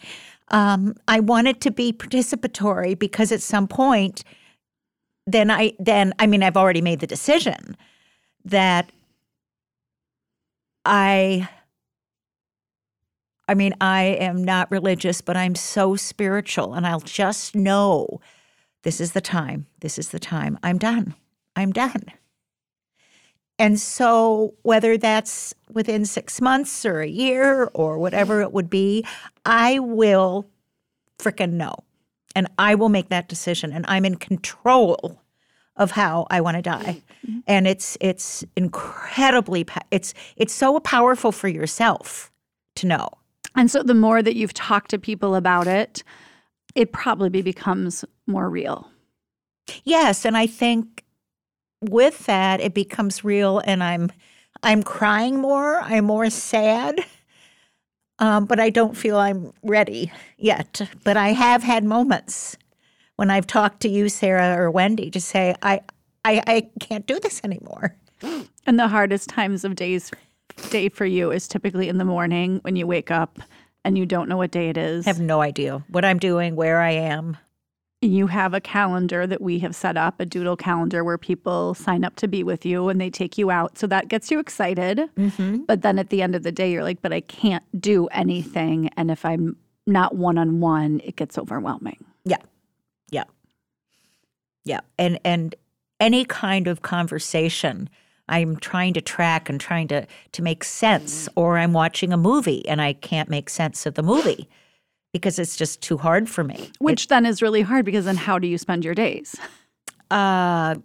Um, 0.47 0.95
I 1.07 1.19
want 1.19 1.47
it 1.47 1.61
to 1.61 1.71
be 1.71 1.93
participatory 1.93 2.97
because 2.97 3.31
at 3.31 3.41
some 3.41 3.67
point, 3.67 4.23
then 5.27 5.51
I 5.51 5.73
then 5.77 6.13
I 6.17 6.25
mean 6.25 6.41
I've 6.41 6.57
already 6.57 6.81
made 6.81 6.99
the 7.01 7.07
decision 7.07 7.77
that 8.45 8.89
I 10.85 11.47
I 13.47 13.53
mean 13.53 13.75
I 13.79 14.03
am 14.19 14.43
not 14.43 14.71
religious 14.71 15.21
but 15.21 15.37
I'm 15.37 15.53
so 15.53 15.95
spiritual 15.95 16.73
and 16.73 16.87
I'll 16.87 17.01
just 17.01 17.55
know 17.55 18.19
this 18.83 19.01
is 19.01 19.11
the 19.11 19.21
time. 19.21 19.67
This 19.81 19.99
is 19.99 20.09
the 20.09 20.19
time. 20.19 20.57
I'm 20.63 20.77
done. 20.77 21.13
I'm 21.55 21.73
done. 21.73 22.03
And 23.59 23.79
so, 23.79 24.53
whether 24.61 24.97
that's 24.97 25.53
within 25.71 26.05
six 26.05 26.39
months 26.39 26.85
or 26.85 27.01
a 27.01 27.07
year 27.07 27.69
or 27.73 27.97
whatever 27.97 28.41
it 28.41 28.53
would 28.53 28.69
be, 28.69 29.03
I 29.45 29.79
will 29.79 30.47
frickin' 31.17 31.53
know. 31.53 31.75
And 32.37 32.47
I 32.59 32.75
will 32.75 32.89
make 32.89 33.09
that 33.09 33.27
decision. 33.27 33.73
And 33.73 33.83
I'm 33.87 34.05
in 34.05 34.15
control 34.15 35.19
of 35.75 35.89
how 35.89 36.27
I 36.29 36.39
want 36.39 36.55
to 36.57 36.61
die. 36.61 37.01
Mm-hmm. 37.25 37.39
And 37.47 37.67
it's 37.67 37.97
it's 37.99 38.45
incredibly 38.55 39.65
it's 39.89 40.13
it's 40.35 40.53
so 40.53 40.79
powerful 40.79 41.31
for 41.31 41.47
yourself 41.47 42.31
to 42.75 42.85
know. 42.85 43.09
and 43.55 43.71
so 43.71 43.81
the 43.81 43.95
more 43.95 44.21
that 44.21 44.35
you've 44.35 44.53
talked 44.53 44.91
to 44.91 44.99
people 44.99 45.33
about 45.33 45.65
it, 45.65 46.03
it 46.75 46.91
probably 46.91 47.41
becomes 47.41 48.05
more 48.27 48.49
real. 48.51 48.87
Yes, 49.83 50.25
and 50.25 50.37
I 50.37 50.45
think 50.45 51.03
with 51.81 52.27
that 52.27 52.59
it 52.59 52.75
becomes 52.75 53.23
real 53.23 53.63
and 53.65 53.83
I'm 53.83 54.11
I'm 54.61 54.83
crying 54.83 55.37
more, 55.37 55.81
I'm 55.81 56.05
more 56.05 56.29
sad. 56.29 57.03
Um, 58.19 58.45
but 58.45 58.59
I 58.59 58.69
don't 58.69 58.97
feel 58.97 59.17
I'm 59.17 59.53
ready 59.63 60.11
yet. 60.37 60.81
But 61.03 61.17
I 61.17 61.29
have 61.29 61.63
had 61.63 61.83
moments 61.83 62.57
when 63.15 63.29
I've 63.29 63.47
talked 63.47 63.81
to 63.81 63.89
you, 63.89 64.09
Sarah 64.09 64.57
or 64.57 64.71
Wendy, 64.71 65.11
to 65.11 65.21
say 65.21 65.55
I 65.61 65.81
I, 66.25 66.41
I 66.47 66.69
can't 66.79 67.05
do 67.05 67.19
this 67.19 67.41
anymore. 67.43 67.95
And 68.65 68.79
the 68.79 68.87
hardest 68.87 69.29
times 69.29 69.63
of 69.63 69.75
days 69.75 70.11
day 70.69 70.89
for 70.89 71.05
you 71.05 71.31
is 71.31 71.47
typically 71.47 71.87
in 71.87 71.97
the 71.97 72.05
morning 72.05 72.59
when 72.63 72.75
you 72.75 72.87
wake 72.87 73.11
up 73.11 73.39
and 73.85 73.97
you 73.97 74.05
don't 74.05 74.27
know 74.27 74.37
what 74.37 74.51
day 74.51 74.69
it 74.69 74.77
is. 74.77 75.07
I 75.07 75.11
have 75.11 75.21
no 75.21 75.41
idea 75.41 75.85
what 75.87 76.03
I'm 76.03 76.19
doing, 76.19 76.55
where 76.55 76.81
I 76.81 76.91
am. 76.91 77.37
You 78.01 78.27
have 78.27 78.53
a 78.53 78.61
calendar 78.61 79.25
that 79.25 79.41
we 79.41 79.59
have 79.59 79.75
set 79.75 79.97
up, 79.97 80.19
a 80.19 80.25
doodle 80.25 80.55
calendar 80.55 81.03
where 81.03 81.17
people 81.17 81.73
sign 81.73 82.03
up 82.03 82.15
to 82.17 82.27
be 82.27 82.43
with 82.43 82.65
you 82.65 82.89
and 82.89 83.01
they 83.01 83.09
take 83.09 83.37
you 83.37 83.49
out. 83.49 83.77
So 83.77 83.87
that 83.87 84.07
gets 84.07 84.29
you 84.29 84.39
excited. 84.39 84.99
Mm-hmm. 85.17 85.63
But 85.63 85.81
then 85.81 85.97
at 85.97 86.09
the 86.09 86.21
end 86.21 86.35
of 86.35 86.43
the 86.43 86.51
day, 86.51 86.71
you're 86.71 86.83
like, 86.83 87.01
but 87.01 87.11
I 87.11 87.21
can't 87.21 87.63
do 87.79 88.05
anything. 88.07 88.89
And 88.97 89.09
if 89.09 89.25
I'm 89.25 89.57
not 89.87 90.15
one 90.15 90.37
on 90.37 90.59
one, 90.59 91.01
it 91.03 91.15
gets 91.15 91.39
overwhelming. 91.39 92.05
Yeah. 92.23 92.37
Yeah. 93.09 93.23
Yeah. 94.63 94.81
And 94.99 95.19
and 95.23 95.55
any 95.99 96.23
kind 96.25 96.67
of 96.67 96.83
conversation 96.83 97.89
I'm 98.29 98.57
trying 98.57 98.93
to 98.93 99.01
track 99.01 99.49
and 99.49 99.59
trying 99.59 99.87
to 99.87 100.05
to 100.33 100.41
make 100.43 100.63
sense 100.63 101.27
or 101.35 101.57
I'm 101.57 101.73
watching 101.73 102.13
a 102.13 102.17
movie 102.17 102.67
and 102.67 102.79
I 102.79 102.93
can't 102.93 103.29
make 103.29 103.49
sense 103.49 103.87
of 103.87 103.95
the 103.95 104.03
movie 104.03 104.47
because 105.13 105.39
it's 105.39 105.55
just 105.55 105.81
too 105.81 105.97
hard 105.97 106.29
for 106.29 106.43
me. 106.43 106.71
Which 106.79 107.07
then 107.07 107.25
is 107.25 107.41
really 107.41 107.61
hard 107.61 107.85
because 107.85 108.05
then 108.05 108.17
how 108.17 108.39
do 108.39 108.47
you 108.47 108.57
spend 108.57 108.85
your 108.85 108.95
days? 108.95 109.35
uh 110.11 110.75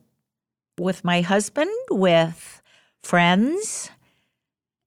with 0.78 1.04
my 1.04 1.20
husband, 1.20 1.70
with 1.90 2.62
friends 3.02 3.90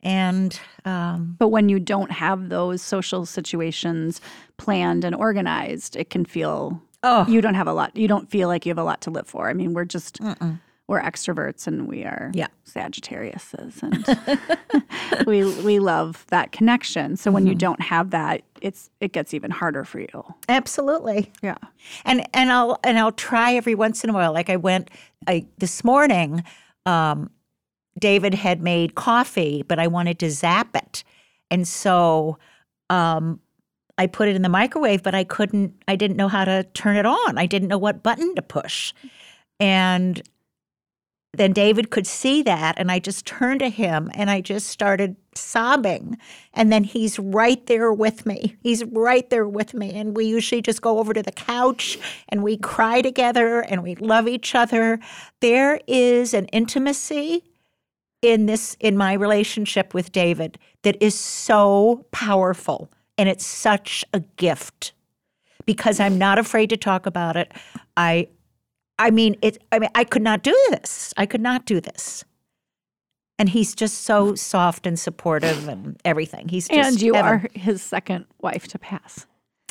and 0.02 0.60
um 0.84 1.36
But 1.39 1.50
when 1.50 1.69
you 1.69 1.80
don't 1.80 2.12
have 2.12 2.50
those 2.50 2.82
social 2.82 3.26
situations 3.26 4.21
planned 4.58 5.04
and 5.06 5.15
organized, 5.15 5.95
it 5.95 6.10
can 6.10 6.26
feel 6.26 6.82
oh 7.04 7.26
you 7.28 7.41
don't 7.41 7.56
have 7.56 7.67
a 7.67 7.74
lot. 7.74 7.95
You 7.95 8.08
don't 8.08 8.30
feel 8.30 8.48
like 8.48 8.65
you 8.65 8.71
have 8.71 8.78
a 8.78 8.84
lot 8.84 9.02
to 9.02 9.10
live 9.12 9.28
for. 9.28 9.50
I 9.50 9.54
mean, 9.54 9.74
we're 9.74 9.86
just 9.86 10.21
mm-mm. 10.21 10.60
We're 10.88 11.02
extroverts 11.02 11.65
and 11.67 11.88
we 11.88 12.04
are 12.04 12.30
Yeah. 12.34 12.48
Sagittariuses, 12.67 13.82
and 13.82 15.26
we 15.28 15.43
we 15.63 15.80
love 15.80 16.26
that 16.30 16.52
connection. 16.52 17.17
So 17.17 17.32
when 17.32 17.48
you 17.48 17.56
don't 17.56 17.82
have 17.82 18.12
that, 18.12 18.41
it's 18.62 18.89
it 19.00 19.12
gets 19.12 19.34
even 19.34 19.50
harder 19.52 19.84
for 19.84 20.00
you. 20.00 20.24
Absolutely. 20.50 21.32
Yeah. 21.41 21.58
and 22.06 22.28
and 22.34 22.52
I'll 22.52 22.80
and 22.84 23.00
I'll 23.00 23.12
try 23.12 23.54
every 23.56 23.76
once 23.76 24.04
in 24.04 24.10
a 24.10 24.13
while. 24.13 24.34
Like 24.34 24.50
I 24.50 24.58
went 24.58 24.89
I 25.28 25.45
this 25.58 25.84
morning, 25.84 26.43
um, 26.86 27.30
David 28.00 28.34
had 28.36 28.62
made 28.62 28.95
coffee, 28.95 29.63
but 29.67 29.80
I 29.80 29.88
wanted 29.88 30.19
to 30.19 30.30
zap 30.30 30.76
it, 30.76 31.04
and 31.50 31.67
so 31.67 32.38
um, 32.89 33.39
I 33.98 34.06
put 34.08 34.28
it 34.28 34.36
in 34.36 34.41
the 34.43 34.50
microwave, 34.50 35.02
but 35.02 35.15
I 35.15 35.24
couldn't. 35.24 35.74
I 35.88 35.95
didn't 35.95 36.17
know 36.17 36.28
how 36.28 36.45
to 36.45 36.63
turn 36.74 36.98
it 36.98 37.06
on. 37.06 37.38
I 37.39 37.45
didn't 37.48 37.69
know 37.69 37.78
what 37.80 38.04
button 38.04 38.36
to 38.36 38.41
push, 38.41 38.93
and 39.60 40.21
then 41.38 41.54
David 41.54 41.89
could 41.89 42.08
see 42.08 42.41
that, 42.43 42.76
and 42.78 42.91
I 42.91 43.00
just 43.00 43.26
turned 43.26 43.60
to 43.62 43.69
him 43.69 44.12
and 44.13 44.30
I 44.30 44.41
just 44.41 44.67
started 44.67 45.15
sobbing. 45.34 46.17
And 46.54 46.71
then 46.71 46.84
he's 46.84 47.19
right 47.19 47.65
there 47.67 47.91
with 47.91 48.26
me. 48.26 48.56
He's 48.62 48.84
right 48.86 49.30
there 49.30 49.48
with 49.48 49.74
me. 49.74 49.91
And 49.91 50.15
we 50.15 50.26
usually 50.26 50.62
just 50.62 50.82
go 50.82 51.00
over 51.00 51.13
to 51.13 51.24
the 51.24 51.32
couch 51.32 51.98
and 52.30 52.43
we 52.43 52.58
cry 52.58 53.02
together 53.02 53.62
and 53.62 53.84
we 53.84 53.95
love 53.95 54.28
each 54.28 54.56
other. 54.56 55.00
There 55.41 55.80
is 55.88 56.34
an 56.34 56.45
intimacy 56.48 57.43
in 58.21 58.45
this 58.45 58.76
in 58.80 58.98
my 58.98 59.13
relationship 59.13 59.93
with 59.93 60.12
David 60.12 60.58
that 60.84 60.98
is 61.02 61.17
so 61.17 62.06
powerful 62.12 62.91
and 63.17 63.30
it's 63.30 63.45
such 63.45 64.04
a 64.13 64.19
gift 64.19 64.93
because 65.65 66.00
I'm 66.00 66.17
not 66.17 66.39
afraid 66.39 66.69
to 66.69 66.78
talk 66.78 67.06
about 67.06 67.36
it. 67.36 67.52
I 67.98 68.28
I 68.99 69.12
mean 69.12 69.36
it 69.41 69.58
I 69.71 69.79
mean 69.79 69.89
I 69.95 70.03
could 70.03 70.21
not 70.21 70.43
do 70.43 70.55
this. 70.71 71.13
I 71.17 71.25
could 71.25 71.41
not 71.41 71.65
do 71.65 71.79
this. 71.81 72.23
And 73.38 73.49
he's 73.49 73.75
just 73.75 74.03
so 74.03 74.34
soft 74.36 74.88
and 74.88 74.97
supportive 74.97 75.67
and 75.67 75.99
everything. 76.05 76.47
He's 76.47 76.69
just 76.69 76.88
And 76.91 77.01
you 77.01 77.15
heaven. 77.15 77.31
are 77.31 77.47
his 77.53 77.81
second 77.81 78.25
wife 78.41 78.67
to 78.69 78.79
pass 78.79 79.25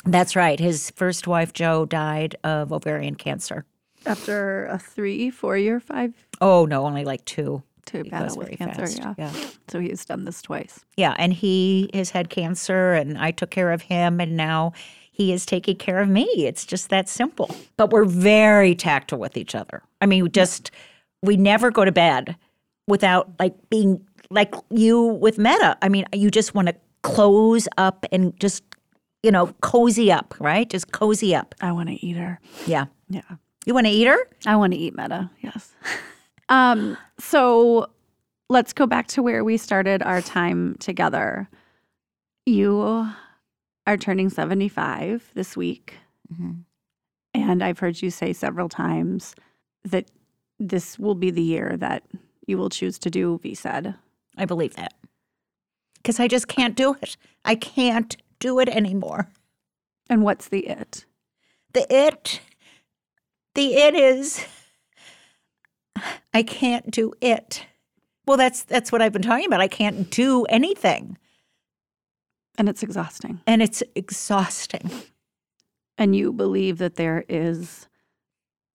That's 0.05 0.35
right. 0.35 0.59
His 0.59 0.91
first 0.91 1.25
wife 1.27 1.51
Joe 1.53 1.85
died 1.85 2.35
of 2.43 2.71
ovarian 2.71 3.15
cancer. 3.15 3.65
after 4.05 4.65
a 4.67 4.77
three, 4.77 5.31
four 5.31 5.57
year, 5.57 5.79
five 5.79 6.13
Oh 6.39 6.65
no, 6.65 6.85
only 6.85 7.05
like 7.05 7.25
2. 7.25 7.63
to 7.87 7.97
It 7.99 8.03
goes 8.03 8.11
battle 8.11 8.37
with 8.37 8.57
cancer. 8.59 8.85
fast. 8.85 8.99
Yeah. 8.99 9.13
yeah. 9.17 9.47
So 9.67 9.79
he's 9.79 10.05
done 10.05 10.25
this 10.25 10.41
twice. 10.43 10.85
Yeah, 10.97 11.15
and 11.17 11.33
he 11.33 11.89
has 11.93 12.11
had 12.11 12.29
cancer, 12.29 12.93
and 12.93 13.17
I 13.17 13.31
took 13.31 13.49
care 13.49 13.71
of 13.71 13.81
him, 13.81 14.19
and 14.19 14.35
now 14.37 14.73
he 15.15 15.31
is 15.31 15.45
taking 15.45 15.77
care 15.77 15.99
of 15.99 16.09
me. 16.09 16.27
It's 16.35 16.65
just 16.65 16.89
that 16.89 17.07
simple. 17.07 17.49
But 17.77 17.91
we're 17.91 18.03
very 18.03 18.75
tactile 18.75 19.17
with 19.17 19.37
each 19.37 19.55
other. 19.55 19.81
I 20.01 20.07
mean, 20.07 20.23
we 20.23 20.29
just 20.29 20.71
we 21.21 21.37
never 21.37 21.71
go 21.71 21.85
to 21.85 21.91
bed 21.93 22.35
without 22.85 23.29
like 23.39 23.55
being 23.69 24.05
like 24.29 24.53
you 24.69 25.01
with 25.01 25.37
Meta. 25.37 25.77
I 25.81 25.87
mean, 25.87 26.05
you 26.11 26.29
just 26.29 26.53
want 26.53 26.67
to 26.67 26.75
close 27.01 27.65
up 27.77 28.05
and 28.11 28.37
just 28.41 28.61
you 29.23 29.31
know 29.31 29.47
cozy 29.61 30.11
up, 30.11 30.35
right? 30.37 30.69
Just 30.69 30.91
cozy 30.91 31.33
up. 31.33 31.55
I 31.61 31.71
want 31.71 31.87
to 31.87 32.05
eat 32.05 32.17
her. 32.17 32.41
Yeah. 32.67 32.87
Yeah. 33.07 33.21
You 33.65 33.73
want 33.73 33.87
to 33.87 33.93
eat 33.93 34.07
her? 34.07 34.17
I 34.45 34.57
want 34.57 34.73
to 34.73 34.79
eat 34.79 34.97
meta. 34.97 35.31
Yes. 35.39 35.73
um, 36.49 36.97
so 37.19 37.89
let's 38.49 38.73
go 38.73 38.85
back 38.85 39.07
to 39.07 39.23
where 39.23 39.45
we 39.45 39.55
started 39.55 40.03
our 40.03 40.21
time 40.21 40.75
together. 40.79 41.49
You 42.45 43.09
are 43.87 43.97
turning 43.97 44.29
75 44.29 45.31
this 45.33 45.55
week. 45.55 45.95
Mm-hmm. 46.33 46.51
And 47.33 47.63
I've 47.63 47.79
heard 47.79 48.01
you 48.01 48.09
say 48.09 48.33
several 48.33 48.69
times 48.69 49.35
that 49.83 50.09
this 50.59 50.97
will 50.97 51.15
be 51.15 51.31
the 51.31 51.41
year 51.41 51.75
that 51.77 52.03
you 52.47 52.57
will 52.57 52.69
choose 52.69 52.97
to 52.99 53.09
do 53.09 53.39
VSED. 53.43 53.95
I 54.37 54.45
believe 54.45 54.75
that 54.75 54.93
because 55.95 56.19
I 56.19 56.27
just 56.27 56.47
can't 56.47 56.75
do 56.75 56.95
it. 57.01 57.17
I 57.43 57.55
can't 57.55 58.15
do 58.39 58.59
it 58.59 58.69
anymore. 58.69 59.29
And 60.09 60.23
what's 60.23 60.47
the 60.47 60.67
it? 60.67 61.05
the 61.75 61.85
it 61.93 62.39
the 63.53 63.75
it 63.75 63.93
is 63.93 64.45
i 66.33 66.41
can't 66.41 66.89
do 66.89 67.13
it 67.19 67.65
well 68.25 68.37
that's 68.37 68.63
that's 68.63 68.93
what 68.93 69.01
i've 69.01 69.11
been 69.11 69.21
talking 69.21 69.45
about 69.45 69.59
i 69.59 69.67
can't 69.67 70.09
do 70.09 70.45
anything 70.45 71.17
And 72.57 72.69
it's 72.69 72.83
exhausting. 72.83 73.41
and 73.47 73.61
it's 73.61 73.83
exhausting 73.95 74.89
And 75.97 76.15
you 76.15 76.33
believe 76.33 76.77
that 76.79 76.95
there 76.95 77.23
is 77.29 77.87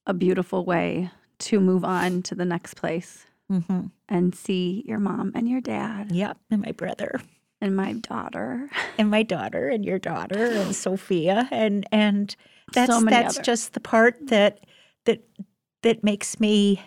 a 0.07 0.15
beautiful 0.15 0.65
way 0.65 1.11
to 1.41 1.61
move 1.61 1.85
on 1.85 2.23
to 2.23 2.35
the 2.35 2.45
next 2.45 2.75
place 2.75 3.27
mm-hmm. 3.51 3.87
and 4.09 4.35
see 4.35 4.83
your 4.87 4.99
mom 4.99 5.33
and 5.35 5.49
your 5.49 5.61
dad 5.61 6.11
yep 6.13 6.37
and 6.51 6.63
my 6.63 6.73
brother 6.73 7.21
and 7.61 7.77
my 7.77 7.93
daughter. 7.93 8.69
and 8.99 9.11
my 9.11 9.23
daughter 9.23 9.69
and 9.69 9.85
your 9.85 9.99
daughter 9.99 10.47
and 10.47 10.75
sophia 10.75 11.49
and 11.51 11.87
and 11.93 12.37
that's 12.73 12.93
So 12.93 13.01
that's 13.03 13.37
other- 13.37 13.45
just 13.45 13.73
the 13.75 13.81
part 13.81 14.17
that 14.29 14.61
that 15.07 15.23
that 15.83 16.03
makes 16.05 16.39
me 16.41 16.81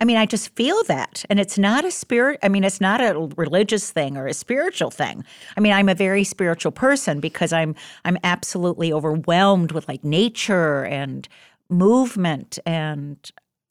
I 0.00 0.04
mean, 0.04 0.16
I 0.16 0.26
just 0.26 0.54
feel 0.54 0.82
that. 0.84 1.24
And 1.28 1.40
it's 1.40 1.58
not 1.58 1.84
a 1.84 1.90
spirit, 1.90 2.38
I 2.42 2.48
mean, 2.48 2.62
it's 2.62 2.80
not 2.80 3.00
a 3.00 3.28
religious 3.36 3.90
thing 3.90 4.16
or 4.16 4.26
a 4.28 4.34
spiritual 4.34 4.90
thing. 4.90 5.24
I 5.56 5.60
mean, 5.60 5.72
I'm 5.72 5.88
a 5.88 5.94
very 5.94 6.22
spiritual 6.24 6.70
person 6.72 7.18
because 7.20 7.52
I'm 7.52 7.74
I'm 8.04 8.16
absolutely 8.22 8.92
overwhelmed 8.92 9.72
with 9.72 9.88
like 9.88 10.04
nature 10.04 10.84
and 10.84 11.28
movement 11.68 12.58
and 12.64 13.16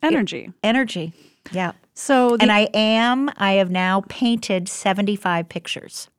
Energy. 0.03 0.51
energy. 0.63 1.13
Yeah. 1.51 1.71
So 1.95 2.37
the, 2.37 2.43
And 2.43 2.51
I 2.51 2.69
am, 2.73 3.31
I 3.37 3.53
have 3.53 3.71
now 3.71 4.03
painted 4.09 4.67
75 4.69 5.49
pictures. 5.49 6.09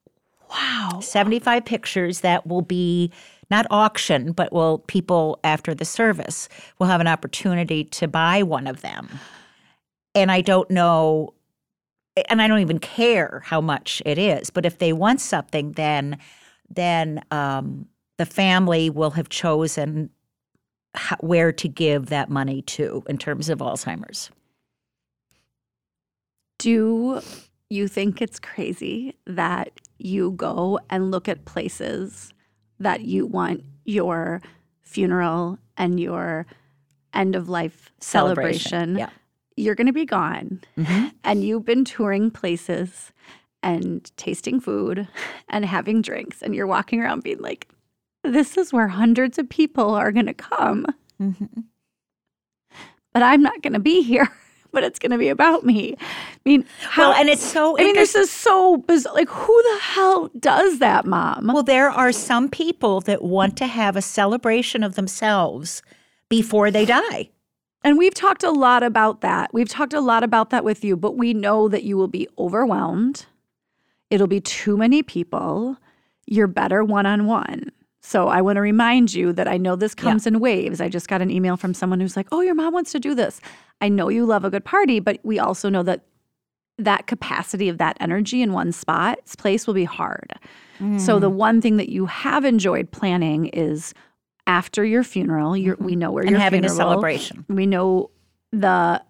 wow. 0.50 0.98
75 1.00 1.64
pictures 1.64 2.20
that 2.22 2.46
will 2.46 2.62
be 2.62 3.12
not 3.50 3.66
auction, 3.70 4.32
but 4.32 4.52
will 4.52 4.78
people 4.80 5.38
after 5.44 5.74
the 5.74 5.84
service 5.84 6.48
will 6.78 6.88
have 6.88 7.00
an 7.00 7.06
opportunity 7.06 7.84
to 7.84 8.08
buy 8.08 8.42
one 8.42 8.66
of 8.66 8.80
them. 8.80 9.08
And 10.18 10.32
I 10.32 10.40
don't 10.40 10.68
know, 10.68 11.32
and 12.28 12.42
I 12.42 12.48
don't 12.48 12.58
even 12.58 12.80
care 12.80 13.40
how 13.44 13.60
much 13.60 14.02
it 14.04 14.18
is, 14.18 14.50
but 14.50 14.66
if 14.66 14.78
they 14.78 14.92
want 14.92 15.20
something, 15.20 15.72
then 15.72 16.18
then 16.68 17.22
um, 17.30 17.86
the 18.16 18.26
family 18.26 18.90
will 18.90 19.12
have 19.12 19.28
chosen 19.28 20.10
how, 20.94 21.16
where 21.20 21.52
to 21.52 21.68
give 21.68 22.06
that 22.06 22.28
money 22.28 22.62
to 22.62 23.04
in 23.08 23.16
terms 23.16 23.48
of 23.48 23.60
Alzheimer's. 23.60 24.30
Do 26.58 27.22
you 27.70 27.86
think 27.86 28.20
it's 28.20 28.40
crazy 28.40 29.14
that 29.24 29.70
you 29.98 30.32
go 30.32 30.80
and 30.90 31.12
look 31.12 31.28
at 31.28 31.44
places 31.44 32.34
that 32.80 33.02
you 33.02 33.24
want 33.24 33.62
your 33.84 34.42
funeral 34.82 35.58
and 35.76 36.00
your 36.00 36.44
end 37.14 37.36
of 37.36 37.48
life 37.48 37.92
celebration? 38.00 38.98
Yeah. 38.98 39.10
You're 39.58 39.74
going 39.74 39.86
to 39.88 39.92
be 39.92 40.04
gone. 40.06 40.60
Mhm. 40.76 41.12
And 41.24 41.44
you've 41.44 41.64
been 41.64 41.84
touring 41.84 42.30
places 42.30 43.12
and 43.62 44.10
tasting 44.16 44.60
food 44.60 45.08
and 45.48 45.64
having 45.64 46.00
drinks. 46.02 46.42
And 46.42 46.54
you're 46.54 46.66
walking 46.66 47.00
around 47.00 47.22
being 47.24 47.40
like, 47.40 47.68
this 48.22 48.56
is 48.56 48.72
where 48.72 48.88
hundreds 48.88 49.38
of 49.38 49.48
people 49.48 49.94
are 49.94 50.12
going 50.12 50.26
to 50.26 50.34
come. 50.34 50.86
Mhm. 51.20 51.64
But 53.12 53.22
I'm 53.22 53.42
not 53.42 53.62
going 53.62 53.72
to 53.74 53.80
be 53.80 54.02
here. 54.02 54.28
But 54.70 54.84
it's 54.84 54.98
going 54.98 55.12
to 55.12 55.18
be 55.18 55.30
about 55.30 55.64
me. 55.64 55.96
I 55.98 56.04
mean, 56.44 56.66
how? 56.82 57.08
Well, 57.08 57.18
and 57.18 57.30
it's 57.30 57.42
so 57.42 57.78
I 57.78 57.84
mean, 57.84 57.94
this 57.94 58.14
is 58.14 58.30
so 58.30 58.76
bizarre. 58.76 59.14
Like, 59.14 59.30
who 59.30 59.62
the 59.62 59.78
hell 59.80 60.30
does 60.38 60.78
that, 60.80 61.06
mom? 61.06 61.46
Well, 61.54 61.62
there 61.62 61.88
are 61.88 62.12
some 62.12 62.50
people 62.50 63.00
that 63.00 63.22
want 63.24 63.56
to 63.56 63.66
have 63.66 63.96
a 63.96 64.02
celebration 64.02 64.84
of 64.84 64.94
themselves 64.94 65.80
before 66.28 66.70
they 66.70 66.84
die. 66.84 67.30
And 67.88 67.96
we've 67.96 68.12
talked 68.12 68.42
a 68.44 68.50
lot 68.50 68.82
about 68.82 69.22
that. 69.22 69.48
We've 69.54 69.66
talked 69.66 69.94
a 69.94 70.00
lot 70.02 70.22
about 70.22 70.50
that 70.50 70.62
with 70.62 70.84
you, 70.84 70.94
but 70.94 71.16
we 71.16 71.32
know 71.32 71.68
that 71.68 71.84
you 71.84 71.96
will 71.96 72.06
be 72.06 72.28
overwhelmed. 72.38 73.24
It'll 74.10 74.26
be 74.26 74.42
too 74.42 74.76
many 74.76 75.02
people. 75.02 75.78
You're 76.26 76.48
better 76.48 76.84
one 76.84 77.06
on 77.06 77.24
one. 77.24 77.72
So 78.02 78.28
I 78.28 78.42
want 78.42 78.56
to 78.56 78.60
remind 78.60 79.14
you 79.14 79.32
that 79.32 79.48
I 79.48 79.56
know 79.56 79.74
this 79.74 79.94
comes 79.94 80.26
in 80.26 80.38
waves. 80.38 80.82
I 80.82 80.90
just 80.90 81.08
got 81.08 81.22
an 81.22 81.30
email 81.30 81.56
from 81.56 81.72
someone 81.72 81.98
who's 81.98 82.14
like, 82.14 82.28
"Oh, 82.30 82.42
your 82.42 82.54
mom 82.54 82.74
wants 82.74 82.92
to 82.92 83.00
do 83.00 83.14
this." 83.14 83.40
I 83.80 83.88
know 83.88 84.10
you 84.10 84.26
love 84.26 84.44
a 84.44 84.50
good 84.50 84.66
party, 84.66 85.00
but 85.00 85.18
we 85.22 85.38
also 85.38 85.70
know 85.70 85.82
that 85.84 86.02
that 86.76 87.06
capacity 87.06 87.70
of 87.70 87.78
that 87.78 87.96
energy 88.00 88.42
in 88.42 88.52
one 88.52 88.70
spot 88.70 89.18
place 89.38 89.66
will 89.66 89.72
be 89.72 89.84
hard. 89.84 90.34
So 90.98 91.18
the 91.18 91.30
mm. 91.30 91.36
one 91.36 91.62
thing 91.62 91.78
that 91.78 91.88
you 91.88 92.04
have 92.04 92.44
enjoyed 92.44 92.90
planning 92.90 93.46
is 93.46 93.94
after 94.48 94.84
your 94.84 95.04
funeral, 95.04 95.56
you're, 95.56 95.76
mm-hmm. 95.76 95.84
we 95.84 95.94
know 95.94 96.10
where 96.10 96.22
And 96.24 96.32
your 96.32 96.40
having 96.40 96.64
a 96.64 96.68
celebration. 96.68 97.44
We 97.48 97.66
know 97.66 98.10
the 98.50 99.00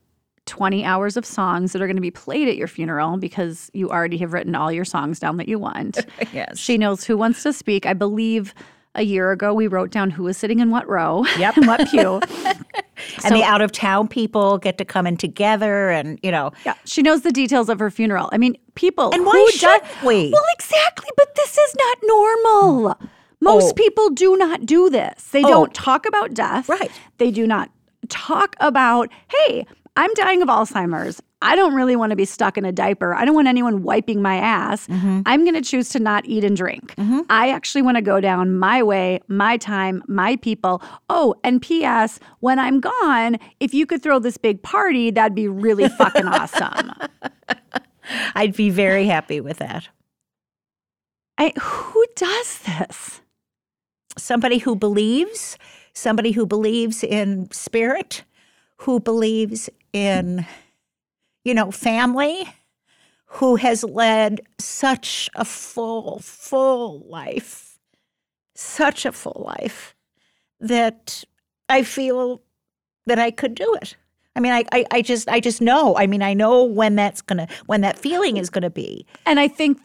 20 0.46 0.85
hours 0.85 1.16
of 1.16 1.24
songs 1.24 1.72
that 1.72 1.81
are 1.81 1.87
going 1.87 1.96
to 1.96 2.03
be 2.03 2.11
played 2.11 2.48
at 2.48 2.57
your 2.57 2.66
funeral 2.66 3.16
because 3.18 3.70
you 3.72 3.88
already 3.88 4.18
have 4.18 4.33
written 4.33 4.55
all 4.55 4.72
your 4.72 4.85
songs 4.85 5.18
down 5.20 5.37
that 5.38 5.48
you 5.48 5.59
want. 5.59 6.05
Yes. 6.33 6.59
She 6.59 6.77
knows 6.77 7.05
who 7.05 7.16
wants 7.16 7.42
to 7.44 7.53
speak. 7.53 7.87
I 7.87 7.94
believe 7.94 8.53
a 8.94 9.03
year 9.03 9.31
ago 9.31 9.55
we 9.55 9.66
wrote 9.66 9.90
down 9.90 10.11
who 10.11 10.24
was 10.24 10.37
sitting 10.37 10.59
in 10.59 10.70
what 10.70 10.87
row 10.88 11.24
Yep. 11.38 11.57
and 11.59 11.66
what 11.66 11.88
pew. 11.88 12.20
and 13.24 13.35
the 13.35 13.42
out 13.42 13.61
of 13.61 13.70
town 13.72 14.09
people 14.09 14.59
get 14.59 14.77
to 14.79 14.85
come 14.85 15.07
in 15.07 15.16
together, 15.16 15.90
and 15.90 16.18
you 16.22 16.31
know, 16.31 16.53
Yeah, 16.66 16.74
she 16.85 17.03
knows 17.03 17.22
the 17.22 17.33
details 17.33 17.68
of 17.68 17.79
her 17.79 17.90
funeral. 17.90 18.29
I 18.33 18.38
mean, 18.38 18.57
people 18.74 19.11
And 19.14 19.24
why 19.24 19.42
does- 19.51 19.61
shouldn't 19.61 20.03
we? 20.05 20.31
Well, 20.33 20.44
exactly, 20.59 21.09
but 21.16 21.35
this 21.37 21.57
is 21.57 21.77
not 21.77 21.98
normal. 22.03 22.94
Mm. 22.94 23.09
Most 23.40 23.70
Oh. 23.70 23.74
people 23.74 24.11
do 24.11 24.37
not 24.37 24.66
do 24.66 24.90
this. 24.90 25.22
They 25.31 25.42
Oh. 25.44 25.48
don't 25.48 25.74
talk 25.74 26.07
about 26.07 26.35
death. 26.35 26.68
Right. 26.68 26.90
They 27.18 27.31
do 27.31 27.46
not 27.46 27.70
talk 28.09 28.57
about, 28.61 29.11
hey, 29.29 29.66
I'm 29.96 30.12
dying 30.14 30.42
of 30.42 30.48
Alzheimer's. 30.48 31.20
I 31.40 31.55
don't 31.55 31.74
really 31.74 31.94
want 31.94 32.11
to 32.11 32.16
be 32.16 32.24
stuck 32.24 32.59
in 32.59 32.64
a 32.64 32.72
diaper. 32.72 33.14
I 33.14 33.24
don't 33.24 33.35
want 33.37 33.46
anyone 33.46 33.85
wiping 33.85 34.20
my 34.20 34.37
ass. 34.38 34.88
Mm-hmm. 34.88 35.20
I'm 35.24 35.44
going 35.44 35.55
to 35.55 35.61
choose 35.61 35.88
to 35.90 36.01
not 36.01 36.27
eat 36.27 36.42
and 36.42 36.57
drink. 36.57 36.94
I 37.31 37.51
actually 37.51 37.83
want 37.83 37.96
to 37.96 38.03
go 38.03 38.20
down 38.20 38.59
my 38.59 38.83
way, 38.83 39.20
my 39.29 39.57
time, 39.57 40.03
my 40.09 40.35
people. 40.37 40.83
Oh, 41.09 41.37
and 41.44 41.62
P.S., 41.62 42.18
when 42.40 42.59
I'm 42.59 42.81
gone, 42.81 43.38
if 43.61 43.72
you 43.72 43.87
could 43.87 44.03
throw 44.03 44.18
this 44.18 44.37
big 44.37 44.62
party, 44.64 45.12
that'd 45.12 45.37
be 45.37 45.46
really 45.46 45.88
fucking 45.88 46.27
awesome. 46.27 46.90
I'd 48.35 48.57
be 48.57 48.70
very 48.70 49.07
happy 49.07 49.40
with 49.40 49.59
that. 49.59 49.88
I, 51.38 51.53
who 51.61 52.05
does 52.16 52.59
this? 52.61 53.20
Somebody 54.29 54.59
who 54.59 54.77
believes, 54.77 55.57
somebody 55.95 56.33
who 56.33 56.45
believes 56.45 57.03
in 57.03 57.51
spirit, 57.51 58.25
who 58.77 59.01
believes 59.01 59.71
in, 59.95 60.45
you 61.47 61.55
know, 61.55 61.71
family, 61.71 62.47
who 63.25 63.57
has 63.57 63.83
led 63.85 64.43
such 64.59 65.31
a 65.35 65.47
full, 65.47 66.19
full 66.19 67.07
life, 67.09 67.79
such 68.55 69.07
a 69.07 69.12
full 69.12 69.47
life 69.47 69.95
that 70.61 71.25
I 71.71 71.83
feel 71.83 72.43
that 73.07 73.19
I 73.19 73.31
could 73.31 73.55
do 73.55 73.79
it. 73.81 73.97
I 74.37 74.41
mean, 74.41 74.53
I, 74.53 74.64
I, 74.73 74.85
I 74.91 75.01
just, 75.01 75.27
I 75.31 75.41
just 75.41 75.62
know. 75.62 75.97
I 75.97 76.07
mean, 76.07 76.21
I 76.21 76.35
know 76.35 76.64
when 76.64 76.97
that's 76.97 77.23
gonna, 77.23 77.49
when 77.64 77.81
that 77.81 77.99
feeling 77.99 78.37
is 78.37 78.51
gonna 78.51 78.69
be. 78.69 79.07
And 79.25 79.41
I 79.41 79.49
think 79.49 79.81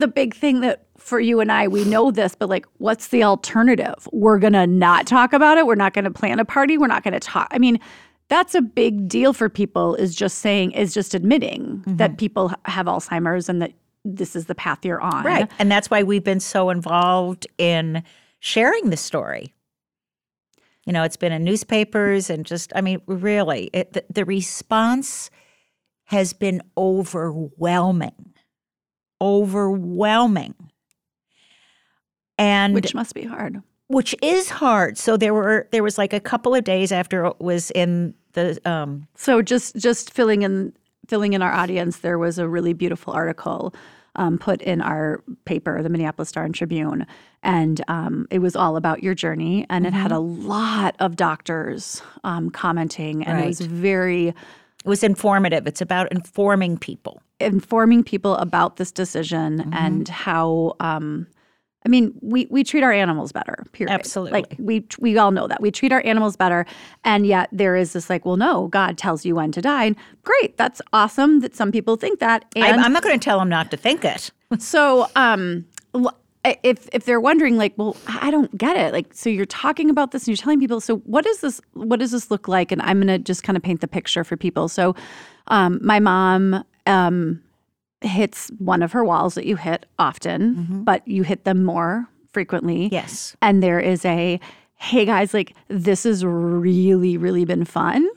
the 0.00 0.06
big 0.06 0.34
thing 0.34 0.60
that 0.60 0.85
for 0.98 1.20
you 1.20 1.40
and 1.40 1.52
I, 1.52 1.68
we 1.68 1.84
know 1.84 2.10
this, 2.10 2.34
but 2.34 2.48
like, 2.48 2.66
what's 2.78 3.08
the 3.08 3.22
alternative? 3.22 4.08
We're 4.12 4.38
going 4.38 4.54
to 4.54 4.66
not 4.66 5.06
talk 5.06 5.32
about 5.32 5.58
it. 5.58 5.66
We're 5.66 5.74
not 5.74 5.92
going 5.94 6.04
to 6.04 6.10
plan 6.10 6.38
a 6.38 6.44
party. 6.44 6.78
We're 6.78 6.86
not 6.86 7.04
going 7.04 7.14
to 7.14 7.20
talk. 7.20 7.48
I 7.50 7.58
mean, 7.58 7.78
that's 8.28 8.54
a 8.54 8.62
big 8.62 9.08
deal 9.08 9.32
for 9.32 9.48
people 9.48 9.94
is 9.94 10.14
just 10.14 10.38
saying, 10.38 10.72
is 10.72 10.92
just 10.92 11.14
admitting 11.14 11.62
mm-hmm. 11.78 11.96
that 11.96 12.18
people 12.18 12.52
have 12.64 12.86
Alzheimer's 12.86 13.48
and 13.48 13.62
that 13.62 13.72
this 14.04 14.34
is 14.34 14.46
the 14.46 14.54
path 14.54 14.84
you're 14.84 15.00
on. 15.00 15.24
Right. 15.24 15.50
And 15.58 15.70
that's 15.70 15.90
why 15.90 16.02
we've 16.02 16.24
been 16.24 16.40
so 16.40 16.70
involved 16.70 17.46
in 17.58 18.02
sharing 18.40 18.90
the 18.90 18.96
story. 18.96 19.52
You 20.86 20.92
know, 20.92 21.02
it's 21.02 21.16
been 21.16 21.32
in 21.32 21.42
newspapers 21.42 22.30
and 22.30 22.46
just, 22.46 22.72
I 22.76 22.80
mean, 22.80 23.00
really, 23.06 23.70
it, 23.72 23.92
the, 23.92 24.04
the 24.08 24.24
response 24.24 25.30
has 26.04 26.32
been 26.32 26.62
overwhelming. 26.78 28.34
Overwhelming. 29.20 30.54
And 32.38 32.74
Which 32.74 32.94
must 32.94 33.14
be 33.14 33.24
hard. 33.24 33.62
which 33.88 34.14
is 34.22 34.50
hard. 34.50 34.98
So 34.98 35.16
there 35.16 35.32
were 35.32 35.68
there 35.70 35.82
was 35.82 35.96
like 35.98 36.12
a 36.12 36.20
couple 36.20 36.54
of 36.54 36.64
days 36.64 36.92
after 36.92 37.24
it 37.26 37.40
was 37.40 37.70
in 37.72 38.14
the 38.32 38.60
um 38.68 39.06
So 39.14 39.42
just 39.42 39.76
just 39.76 40.12
filling 40.12 40.42
in 40.42 40.72
filling 41.08 41.32
in 41.34 41.42
our 41.42 41.52
audience, 41.52 41.98
there 41.98 42.18
was 42.18 42.38
a 42.38 42.48
really 42.48 42.72
beautiful 42.72 43.12
article 43.12 43.72
um, 44.16 44.38
put 44.38 44.60
in 44.62 44.80
our 44.80 45.22
paper, 45.44 45.82
the 45.82 45.88
Minneapolis 45.88 46.30
Star 46.30 46.42
and 46.44 46.54
Tribune, 46.54 47.06
and 47.42 47.82
um, 47.86 48.26
it 48.30 48.38
was 48.40 48.56
all 48.56 48.76
about 48.76 49.02
your 49.02 49.14
journey, 49.14 49.66
and 49.68 49.86
it 49.86 49.92
had 49.92 50.10
a 50.10 50.18
lot 50.18 50.96
of 51.00 51.16
doctors 51.16 52.02
um, 52.24 52.50
commenting, 52.50 53.24
and 53.24 53.38
it 53.38 53.46
was 53.46 53.60
very 53.60 54.28
it 54.28 54.34
was 54.88 55.02
informative. 55.04 55.66
It's 55.66 55.80
about 55.80 56.10
informing 56.12 56.78
people. 56.78 57.20
informing 57.40 58.02
people 58.04 58.36
about 58.36 58.76
this 58.76 58.90
decision 58.92 59.70
and 59.72 60.08
how. 60.08 60.74
I 61.86 61.88
mean, 61.88 62.12
we, 62.20 62.48
we 62.50 62.64
treat 62.64 62.82
our 62.82 62.90
animals 62.90 63.30
better. 63.30 63.64
Period. 63.70 63.94
Absolutely. 63.94 64.32
Like 64.32 64.56
we 64.58 64.84
we 64.98 65.16
all 65.16 65.30
know 65.30 65.46
that 65.46 65.60
we 65.60 65.70
treat 65.70 65.92
our 65.92 66.04
animals 66.04 66.36
better, 66.36 66.66
and 67.04 67.24
yet 67.24 67.48
there 67.52 67.76
is 67.76 67.92
this 67.92 68.10
like, 68.10 68.26
well, 68.26 68.36
no, 68.36 68.66
God 68.66 68.98
tells 68.98 69.24
you 69.24 69.36
when 69.36 69.52
to 69.52 69.62
die. 69.62 69.84
And 69.84 69.96
great, 70.24 70.56
that's 70.56 70.82
awesome 70.92 71.38
that 71.40 71.54
some 71.54 71.70
people 71.70 71.94
think 71.94 72.18
that. 72.18 72.44
I, 72.56 72.70
And 72.70 72.80
I'm 72.80 72.92
not 72.92 73.04
going 73.04 73.16
to 73.16 73.24
tell 73.24 73.38
them 73.38 73.48
not 73.48 73.70
to 73.70 73.76
think 73.76 74.04
it. 74.04 74.32
so, 74.58 75.06
um, 75.14 75.64
if 76.44 76.88
if 76.92 77.04
they're 77.04 77.20
wondering, 77.20 77.56
like, 77.56 77.74
well, 77.76 77.96
I 78.08 78.32
don't 78.32 78.58
get 78.58 78.76
it. 78.76 78.92
Like, 78.92 79.14
so 79.14 79.30
you're 79.30 79.46
talking 79.46 79.88
about 79.88 80.10
this 80.10 80.24
and 80.24 80.28
you're 80.28 80.42
telling 80.42 80.58
people. 80.58 80.80
So, 80.80 80.96
what 80.98 81.24
is 81.24 81.38
this? 81.38 81.60
What 81.74 82.00
does 82.00 82.10
this 82.10 82.32
look 82.32 82.48
like? 82.48 82.72
And 82.72 82.82
I'm 82.82 82.98
gonna 82.98 83.20
just 83.20 83.44
kind 83.44 83.56
of 83.56 83.62
paint 83.62 83.80
the 83.80 83.88
picture 83.88 84.24
for 84.24 84.36
people. 84.36 84.68
So, 84.68 84.96
um, 85.46 85.78
my 85.82 86.00
mom 86.00 86.64
um, 86.86 87.40
hits 88.00 88.50
one 88.58 88.82
of 88.82 88.92
her 88.92 89.04
walls 89.04 89.34
that 89.34 89.46
you 89.46 89.56
hit 89.56 89.86
often, 89.98 90.54
mm-hmm. 90.54 90.82
but 90.84 91.06
you 91.06 91.22
hit 91.22 91.44
them 91.44 91.64
more 91.64 92.06
frequently. 92.32 92.88
Yes. 92.92 93.36
And 93.40 93.62
there 93.62 93.80
is 93.80 94.04
a, 94.04 94.38
hey 94.74 95.04
guys, 95.04 95.32
like 95.32 95.54
this 95.68 96.04
has 96.04 96.24
really, 96.24 97.16
really 97.16 97.44
been 97.44 97.64
fun. 97.64 98.08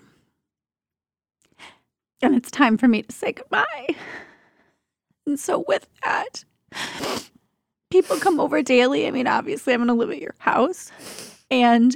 And 2.22 2.36
it's 2.36 2.52
time 2.52 2.78
for 2.78 2.88
me 2.88 3.04
to 3.04 3.15
say 3.15 3.32
goodbye. 3.32 3.96
And 5.26 5.39
so, 5.39 5.63
with 5.68 5.88
that, 6.04 6.44
people 7.92 8.18
come 8.18 8.39
over 8.39 8.62
daily. 8.62 9.08
I 9.08 9.12
mean, 9.12 9.28
obviously, 9.28 9.74
I'm 9.74 9.80
going 9.80 9.88
to 9.88 9.94
live 9.94 10.12
at 10.12 10.20
your 10.20 10.36
house 10.39 10.92
and 11.50 11.96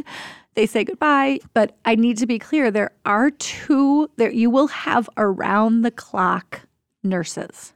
they 0.55 0.65
say 0.65 0.83
goodbye. 0.85 1.39
But 1.53 1.75
I 1.83 1.95
need 1.95 2.17
to 2.19 2.25
be 2.25 2.39
clear 2.39 2.71
there 2.71 2.91
are 3.05 3.31
two, 3.31 4.09
there 4.15 4.31
you 4.31 4.49
will 4.49 4.67
have 4.67 5.09
around 5.17 5.81
the 5.81 5.91
clock 5.91 6.61
nurses. 7.03 7.73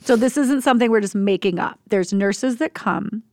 So, 0.00 0.16
this 0.16 0.36
isn't 0.36 0.62
something 0.62 0.90
we're 0.90 1.00
just 1.00 1.14
making 1.14 1.58
up. 1.58 1.78
There's 1.88 2.12
nurses 2.12 2.56
that 2.58 2.74
come 2.74 3.24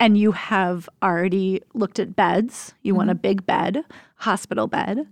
and 0.00 0.16
you 0.16 0.32
have 0.32 0.88
already 1.02 1.62
looked 1.74 1.98
at 1.98 2.16
beds. 2.16 2.74
You 2.82 2.94
want 2.94 3.10
a 3.10 3.14
big 3.14 3.44
bed, 3.44 3.84
hospital 4.16 4.66
bed. 4.66 5.06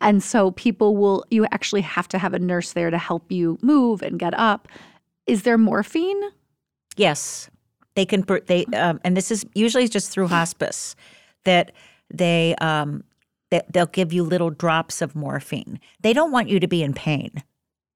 And 0.00 0.22
so 0.22 0.52
people 0.52 0.96
will, 0.96 1.24
you 1.30 1.44
actually 1.50 1.80
have 1.80 2.06
to 2.08 2.18
have 2.18 2.32
a 2.32 2.38
nurse 2.38 2.72
there 2.72 2.90
to 2.90 2.98
help 2.98 3.30
you 3.32 3.58
move 3.62 4.00
and 4.00 4.16
get 4.18 4.32
up. 4.38 4.68
Is 5.26 5.42
there 5.42 5.58
morphine? 5.58 6.22
Yes, 6.96 7.50
they 7.96 8.06
can. 8.06 8.24
They 8.46 8.64
um, 8.66 9.00
and 9.04 9.16
this 9.16 9.30
is 9.30 9.44
usually 9.54 9.88
just 9.88 10.10
through 10.10 10.28
hospice 10.28 10.94
that 11.44 11.72
they 12.12 12.54
um, 12.60 13.04
they, 13.50 13.60
they'll 13.70 13.86
give 13.86 14.12
you 14.12 14.22
little 14.22 14.50
drops 14.50 15.02
of 15.02 15.14
morphine. 15.14 15.80
They 16.00 16.12
don't 16.12 16.32
want 16.32 16.48
you 16.48 16.60
to 16.60 16.68
be 16.68 16.82
in 16.82 16.94
pain. 16.94 17.42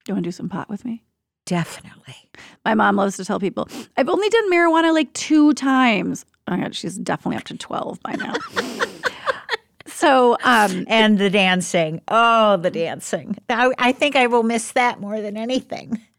Do 0.05 0.11
you 0.11 0.15
want 0.15 0.25
to 0.25 0.29
do 0.29 0.33
some 0.33 0.49
pot 0.49 0.69
with 0.69 0.85
me? 0.85 1.05
Definitely. 1.47 2.17
My 2.65 2.75
mom 2.75 2.97
loves 2.97 3.17
to 3.17 3.25
tell 3.25 3.41
people, 3.41 3.69
I've 3.97 4.09
only 4.09 4.29
done 4.29 4.51
marijuana 4.51 4.93
like 4.93 5.13
two 5.13 5.53
times. 5.55 6.25
Oh 6.49 6.57
my 6.57 6.63
God, 6.63 6.75
she's 6.75 6.97
definitely 6.97 7.37
up 7.37 7.45
to 7.45 7.57
12 7.57 8.01
by 8.03 8.13
now. 8.15 8.35
so, 9.87 10.37
um, 10.45 10.85
And 10.89 11.19
the 11.19 11.31
dancing. 11.31 12.01
Oh, 12.09 12.57
the 12.57 12.71
dancing. 12.71 13.37
I, 13.49 13.73
I 13.79 13.93
think 13.93 14.17
I 14.17 14.27
will 14.27 14.43
miss 14.43 14.73
that 14.73 15.01
more 15.01 15.21
than 15.21 15.37
anything. 15.37 16.01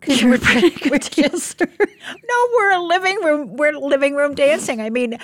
Because 0.00 0.24
we're, 0.24 0.38
pretty 0.38 0.70
good 0.80 0.92
we're 0.92 0.98
just 0.98 1.60
no, 1.60 2.48
we're 2.54 2.70
a 2.70 2.80
living 2.80 3.22
room. 3.22 3.56
We're 3.58 3.72
living 3.72 4.14
room 4.14 4.34
dancing. 4.34 4.80
I 4.80 4.88
mean, 4.88 5.18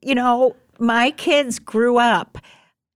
you 0.00 0.14
know, 0.14 0.56
my 0.78 1.10
kids 1.10 1.58
grew 1.58 1.98
up 1.98 2.38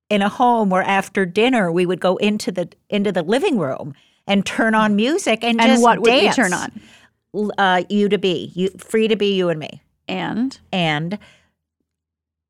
in 0.08 0.22
a 0.22 0.30
home 0.30 0.70
where 0.70 0.82
after 0.82 1.26
dinner 1.26 1.70
we 1.70 1.84
would 1.84 2.00
go 2.00 2.16
into 2.16 2.50
the 2.50 2.70
into 2.88 3.12
the 3.12 3.22
living 3.22 3.58
room 3.58 3.92
and 4.26 4.44
turn 4.44 4.74
on 4.74 4.96
music 4.96 5.44
and, 5.44 5.60
and 5.60 5.70
just 5.70 5.82
what 5.82 6.00
would 6.00 6.12
you 6.12 6.20
dance. 6.20 6.36
turn 6.36 6.52
on? 6.52 7.50
Uh, 7.58 7.82
you 7.88 8.08
to 8.08 8.18
be 8.18 8.52
you, 8.54 8.70
free 8.78 9.08
to 9.08 9.16
be 9.16 9.34
you 9.34 9.48
and 9.48 9.58
me 9.58 9.82
And 10.08 10.58
and 10.72 11.18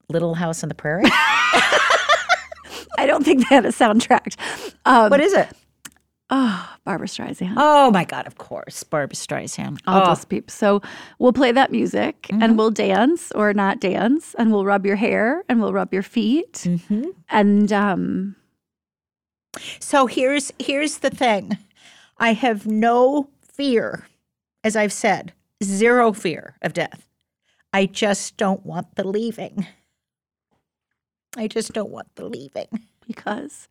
Little 0.09 0.35
House 0.35 0.63
on 0.63 0.69
the 0.69 0.75
Prairie. 0.75 1.05
I 2.99 3.07
don't 3.07 3.25
think 3.25 3.49
they 3.49 3.55
had 3.55 3.65
a 3.65 3.71
soundtrack. 3.71 4.37
Um, 4.85 5.11
what 5.11 5.21
is 5.21 5.33
it? 5.33 5.49
oh, 6.31 6.77
Barbra 6.85 7.07
Streisand. 7.07 7.55
Oh 7.57 7.91
my 7.91 8.05
God! 8.05 8.27
Of 8.27 8.39
course, 8.39 8.83
Barbra 8.83 9.15
Streisand. 9.15 9.79
I'll 9.87 10.03
oh, 10.03 10.07
just 10.07 10.29
peep. 10.29 10.51
So 10.51 10.83
we'll 11.19 11.33
play 11.33 11.53
that 11.53 11.71
music 11.71 12.27
and 12.31 12.59
we'll 12.59 12.71
dance 12.71 13.33
or 13.33 13.53
not 13.55 13.81
dance 13.81 14.35
and 14.39 14.53
we'll 14.53 14.65
rub 14.65 14.85
your 14.85 14.97
hair 14.97 15.43
and 15.49 15.61
we'll 15.61 15.73
rub 15.73 15.93
your 15.93 16.03
feet. 16.03 16.67
And 17.29 17.73
um, 17.73 18.37
So 19.79 20.07
here's 20.07 20.53
here's 20.59 20.99
the 20.99 21.11
thing. 21.11 21.59
I 22.19 22.33
have 22.33 22.67
no 22.67 23.29
fear, 23.43 24.07
as 24.63 24.77
I've 24.77 24.93
said, 24.93 25.33
zero 25.63 26.13
fear 26.13 26.57
of 26.63 26.73
death. 26.73 27.09
I 27.73 27.87
just 27.87 28.37
don't 28.37 28.65
want 28.65 28.95
the 28.95 29.07
leaving. 29.07 29.67
I 31.37 31.49
just 31.49 31.73
don't 31.73 31.91
want 31.91 32.15
the 32.15 32.27
leaving 32.27 32.69
because 33.07 33.69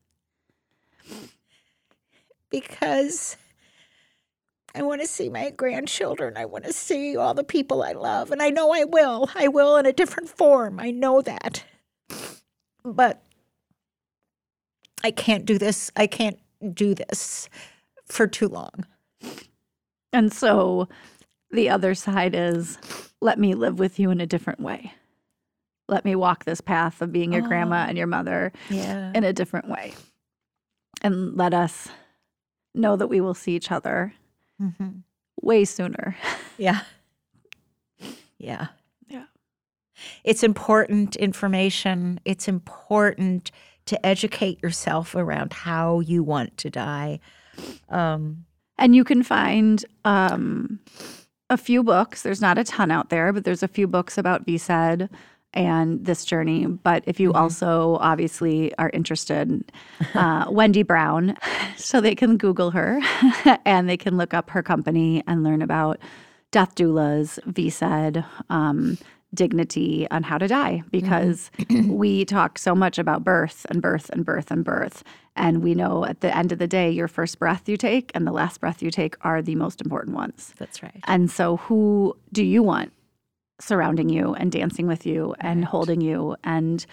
because 2.49 3.37
I 4.75 4.81
want 4.81 5.01
to 5.01 5.07
see 5.07 5.29
my 5.29 5.51
grandchildren. 5.51 6.35
I 6.35 6.45
want 6.45 6.65
to 6.65 6.73
see 6.73 7.15
all 7.15 7.33
the 7.33 7.43
people 7.43 7.83
I 7.83 7.93
love, 7.93 8.31
and 8.31 8.41
I 8.41 8.49
know 8.49 8.73
I 8.73 8.83
will. 8.85 9.29
I 9.35 9.47
will 9.47 9.77
in 9.77 9.85
a 9.85 9.93
different 9.93 10.29
form. 10.29 10.79
I 10.79 10.91
know 10.91 11.21
that. 11.21 11.63
But 12.83 13.21
I 15.03 15.11
can't 15.11 15.45
do 15.45 15.57
this. 15.57 15.91
I 15.95 16.07
can't 16.07 16.39
do 16.73 16.95
this 16.95 17.49
for 18.05 18.27
too 18.27 18.47
long. 18.47 18.85
And 20.11 20.31
so 20.31 20.87
the 21.51 21.69
other 21.69 21.93
side 21.95 22.35
is 22.35 22.77
let 23.21 23.39
me 23.39 23.53
live 23.53 23.79
with 23.79 23.99
you 23.99 24.11
in 24.11 24.21
a 24.21 24.25
different 24.25 24.59
way. 24.59 24.93
Let 25.89 26.05
me 26.05 26.15
walk 26.15 26.45
this 26.45 26.61
path 26.61 27.01
of 27.01 27.11
being 27.11 27.33
your 27.33 27.41
grandma 27.41 27.85
and 27.87 27.97
your 27.97 28.07
mother 28.07 28.53
Yeah. 28.69 29.11
in 29.13 29.23
a 29.23 29.33
different 29.33 29.67
way. 29.69 29.93
And 31.01 31.35
let 31.35 31.53
us 31.53 31.89
know 32.73 32.95
that 32.95 33.07
we 33.07 33.19
will 33.21 33.33
see 33.33 33.55
each 33.55 33.71
other 33.71 34.13
hmm 34.59 34.89
way 35.41 35.65
sooner. 35.65 36.15
Yeah. 36.57 36.81
Yeah. 38.37 38.67
Yeah. 39.07 39.25
It's 40.23 40.43
important 40.43 41.15
information. 41.15 42.19
It's 42.25 42.47
important 42.47 43.51
to 43.85 44.05
educate 44.05 44.61
yourself 44.63 45.15
around 45.15 45.53
how 45.53 45.99
you 45.99 46.23
want 46.23 46.57
to 46.57 46.69
die. 46.69 47.19
Um, 47.89 48.45
And 48.77 48.95
you 48.95 49.03
can 49.03 49.21
find 49.23 49.85
um, 50.03 50.79
a 51.49 51.57
few 51.57 51.83
books. 51.83 52.23
There's 52.23 52.41
not 52.41 52.57
a 52.57 52.63
ton 52.63 52.89
out 52.91 53.09
there, 53.09 53.31
but 53.31 53.43
there's 53.43 53.63
a 53.63 53.67
few 53.67 53.87
books 53.87 54.17
about 54.17 54.45
VSED 54.45 55.09
and 55.53 56.03
this 56.03 56.25
journey. 56.25 56.65
But 56.65 57.03
if 57.05 57.19
you 57.19 57.31
also 57.33 57.97
obviously 58.01 58.73
are 58.77 58.89
interested, 58.91 59.71
uh, 60.15 60.45
Wendy 60.49 60.81
Brown, 60.83 61.37
so 61.77 62.01
they 62.01 62.15
can 62.15 62.37
Google 62.37 62.71
her 62.71 62.99
and 63.65 63.87
they 63.87 63.97
can 63.97 64.17
look 64.17 64.33
up 64.33 64.49
her 64.49 64.63
company 64.63 65.23
and 65.27 65.43
learn 65.43 65.61
about 65.61 65.99
death 66.51 66.73
doulas, 66.75 67.39
VSED, 67.51 68.25
um, 68.49 68.97
dignity 69.33 70.07
on 70.11 70.23
how 70.23 70.37
to 70.37 70.47
die 70.47 70.77
mm-hmm. 70.77 70.89
because 70.89 71.51
we 71.87 72.25
talk 72.25 72.57
so 72.57 72.75
much 72.75 72.97
about 72.97 73.23
birth 73.23 73.65
and 73.69 73.81
birth 73.81 74.09
and 74.11 74.25
birth 74.25 74.51
and 74.51 74.63
birth. 74.63 75.03
And 75.35 75.63
we 75.63 75.73
know 75.73 76.05
at 76.05 76.21
the 76.21 76.35
end 76.35 76.51
of 76.51 76.59
the 76.59 76.67
day, 76.67 76.91
your 76.91 77.07
first 77.07 77.39
breath 77.39 77.67
you 77.67 77.75
take 77.77 78.11
and 78.13 78.27
the 78.27 78.31
last 78.31 78.59
breath 78.59 78.81
you 78.83 78.91
take 78.91 79.15
are 79.21 79.41
the 79.41 79.55
most 79.55 79.81
important 79.81 80.15
ones. 80.15 80.53
that's 80.57 80.83
right. 80.83 81.03
And 81.05 81.31
so, 81.31 81.57
who 81.57 82.15
do 82.31 82.43
you 82.43 82.61
want 82.61 82.93
surrounding 83.59 84.09
you 84.09 84.33
and 84.35 84.51
dancing 84.51 84.87
with 84.87 85.05
you 85.05 85.35
and 85.39 85.61
Right. 85.61 85.67
holding 85.69 86.01
you? 86.01 86.35
And 86.43 86.85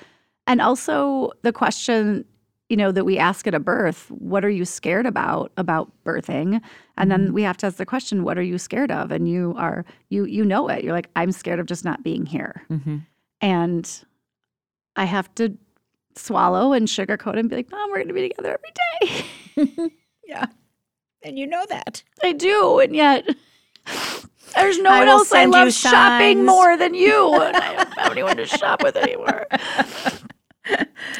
and 0.46 0.60
also 0.60 1.32
the 1.42 1.52
question, 1.52 2.24
you 2.70 2.76
know, 2.76 2.90
that 2.92 3.04
we 3.04 3.18
ask 3.18 3.46
at 3.46 3.54
a 3.54 3.60
birth: 3.60 4.10
What 4.10 4.44
are 4.44 4.50
you 4.50 4.64
scared 4.64 5.04
about 5.04 5.52
about 5.58 5.92
birthing? 6.04 6.62
And 6.96 7.10
then 7.10 7.32
we 7.34 7.42
have 7.42 7.58
to 7.58 7.66
ask 7.66 7.76
the 7.76 7.84
question: 7.84 8.24
What 8.24 8.38
are 8.38 8.42
you 8.42 8.56
scared 8.56 8.90
of? 8.90 9.10
And 9.10 9.28
you 9.28 9.54
are 9.58 9.84
you 10.08 10.24
you 10.24 10.44
know 10.44 10.68
it. 10.68 10.82
You're 10.84 10.94
like, 10.94 11.10
I'm 11.16 11.32
scared 11.32 11.58
of 11.58 11.66
just 11.66 11.84
not 11.84 12.02
being 12.02 12.24
here. 12.24 12.62
Mm-hmm. 12.70 12.98
And 13.42 14.04
I 14.96 15.04
have 15.04 15.34
to 15.34 15.56
swallow 16.16 16.72
and 16.72 16.88
sugarcoat 16.88 17.38
and 17.38 17.50
be 17.50 17.56
like, 17.56 17.70
Mom, 17.70 17.90
we're 17.90 17.96
going 17.96 18.08
to 18.08 18.14
be 18.14 18.28
together 18.28 18.58
every 18.58 19.66
day. 19.76 19.90
Yeah. 20.30 20.46
And 21.24 21.38
you 21.38 21.46
know 21.46 21.66
that. 21.68 22.04
I 22.22 22.32
do, 22.32 22.78
and 22.78 22.94
yet 22.94 23.28
there's 24.54 24.78
no 24.78 24.90
I 24.90 25.00
one 25.00 25.08
else 25.08 25.32
I 25.32 25.44
love 25.46 25.72
shopping 25.72 26.46
more 26.46 26.76
than 26.76 26.94
you. 26.94 27.34
And 27.34 27.56
I 27.56 27.74
don't 27.74 27.98
have 27.98 28.12
anyone 28.12 28.36
to 28.36 28.46
shop 28.46 28.82
with 28.82 28.96
anymore. 28.96 29.46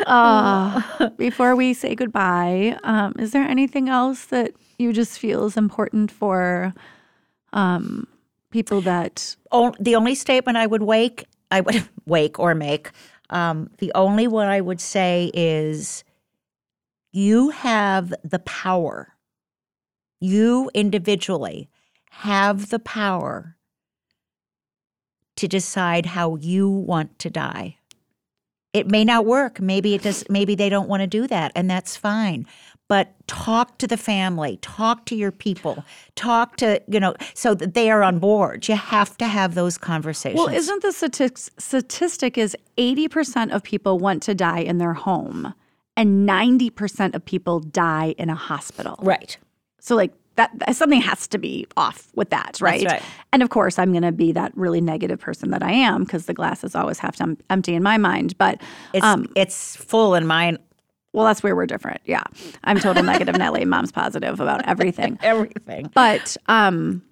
Uh, 0.07 1.09
before 1.17 1.55
we 1.57 1.75
say 1.75 1.95
goodbye, 1.95 2.79
um, 2.85 3.15
is 3.19 3.33
there 3.33 3.43
anything 3.45 3.89
else 3.89 4.27
that 4.27 4.53
you 4.79 4.93
just 4.93 5.19
feel 5.19 5.47
is 5.47 5.57
important 5.57 6.11
for 6.11 6.73
um, 7.53 8.07
people 8.51 8.81
that? 8.83 9.37
O- 9.53 9.75
the 9.79 9.95
only 9.95 10.15
statement 10.15 10.57
I 10.57 10.67
would 10.67 10.83
wake, 10.83 11.25
I 11.51 11.61
would 11.61 11.89
wake 12.07 12.39
or 12.39 12.55
make, 12.55 12.91
um, 13.31 13.71
the 13.79 13.93
only 13.95 14.27
one 14.27 14.49
I 14.49 14.61
would 14.61 14.81
say 14.81 15.31
is 15.35 16.05
you 17.13 17.51
have 17.51 18.15
the 18.25 18.39
power. 18.41 19.15
You 20.21 20.71
individually 20.75 21.69
have 22.11 22.71
the 22.71 22.79
power 22.79 23.57
to 25.37 25.49
decide 25.49 26.07
how 26.07 26.37
you 26.37 26.69
want 26.69 27.19
to 27.21 27.31
die. 27.31 27.79
It 28.73 28.87
may 28.89 29.05
not 29.05 29.27
work. 29.27 29.61
Maybe 29.61 29.95
it 29.95 30.03
does. 30.03 30.25
Maybe 30.29 30.55
they 30.55 30.69
don't 30.69 30.89
want 30.89 31.01
to 31.01 31.07
do 31.07 31.27
that, 31.27 31.53
and 31.55 31.69
that's 31.69 31.97
fine. 31.97 32.47
But 32.87 33.15
talk 33.29 33.79
to 33.79 33.87
the 33.87 33.97
family, 33.97 34.59
talk 34.63 35.07
to 35.07 35.15
your 35.15 35.31
people, 35.31 35.85
talk 36.17 36.57
to 36.57 36.81
you 36.89 36.99
know, 37.01 37.15
so 37.35 37.55
that 37.55 37.75
they 37.75 37.91
are 37.91 38.03
on 38.03 38.19
board. 38.19 38.69
You 38.69 38.77
have 38.77 39.17
to 39.19 39.27
have 39.27 39.55
those 39.55 39.79
conversations. 39.79 40.39
Well, 40.39 40.55
isn't 40.55 40.83
the 40.83 40.89
statis- 40.89 41.51
statistic 41.59 42.37
is 42.39 42.57
eighty 42.77 43.09
percent 43.09 43.53
of 43.53 43.63
people 43.63 43.99
want 43.99 44.23
to 44.25 44.35
die 44.35 44.61
in 44.61 44.79
their 44.79 44.95
home, 44.95 45.55
and 45.97 46.25
ninety 46.27 46.71
percent 46.71 47.15
of 47.15 47.25
people 47.25 47.61
die 47.61 48.15
in 48.19 48.31
a 48.31 48.35
hospital. 48.37 48.97
right? 49.03 49.37
So 49.81 49.97
like 49.97 50.13
that, 50.37 50.51
that- 50.59 50.77
something 50.77 51.01
has 51.01 51.27
to 51.29 51.39
be 51.39 51.67
off 51.77 52.09
with 52.15 52.31
that, 52.31 52.59
right? 52.61 52.85
right. 52.85 53.03
And 53.33 53.43
of 53.43 53.51
course, 53.51 53.79
I'm 53.79 53.93
going 53.93 54.03
to 54.03 54.13
be 54.13 54.33
that 54.33 54.53
really 54.57 54.81
negative 54.81 55.19
person 55.21 55.51
that 55.51 55.63
I 55.63 55.73
am 55.73 56.05
because 56.05 56.27
the 56.27 56.35
glass 56.35 56.65
is 56.65 56.75
always 56.75 56.99
half 56.99 57.21
em- 57.21 57.39
empty 57.51 57.75
in 57.75 57.83
my 57.83 57.99
mind. 57.99 58.37
But 58.39 58.61
It's 58.95 59.07
it's 59.37 59.77
full 59.77 60.15
in 60.15 60.27
mine. 60.27 60.59
well, 61.13 61.27
that's 61.27 61.43
where 61.43 61.55
we're 61.57 61.67
different. 61.67 62.01
Yeah, 62.05 62.23
I'm 62.65 62.79
total 62.79 63.03
negative 63.03 63.37
Nelly. 63.37 63.65
Mom's 63.65 63.93
positive 63.93 64.41
about 64.41 64.67
everything. 64.67 65.19
Everything 65.23 65.91
But 65.95 66.37
um, 66.47 67.03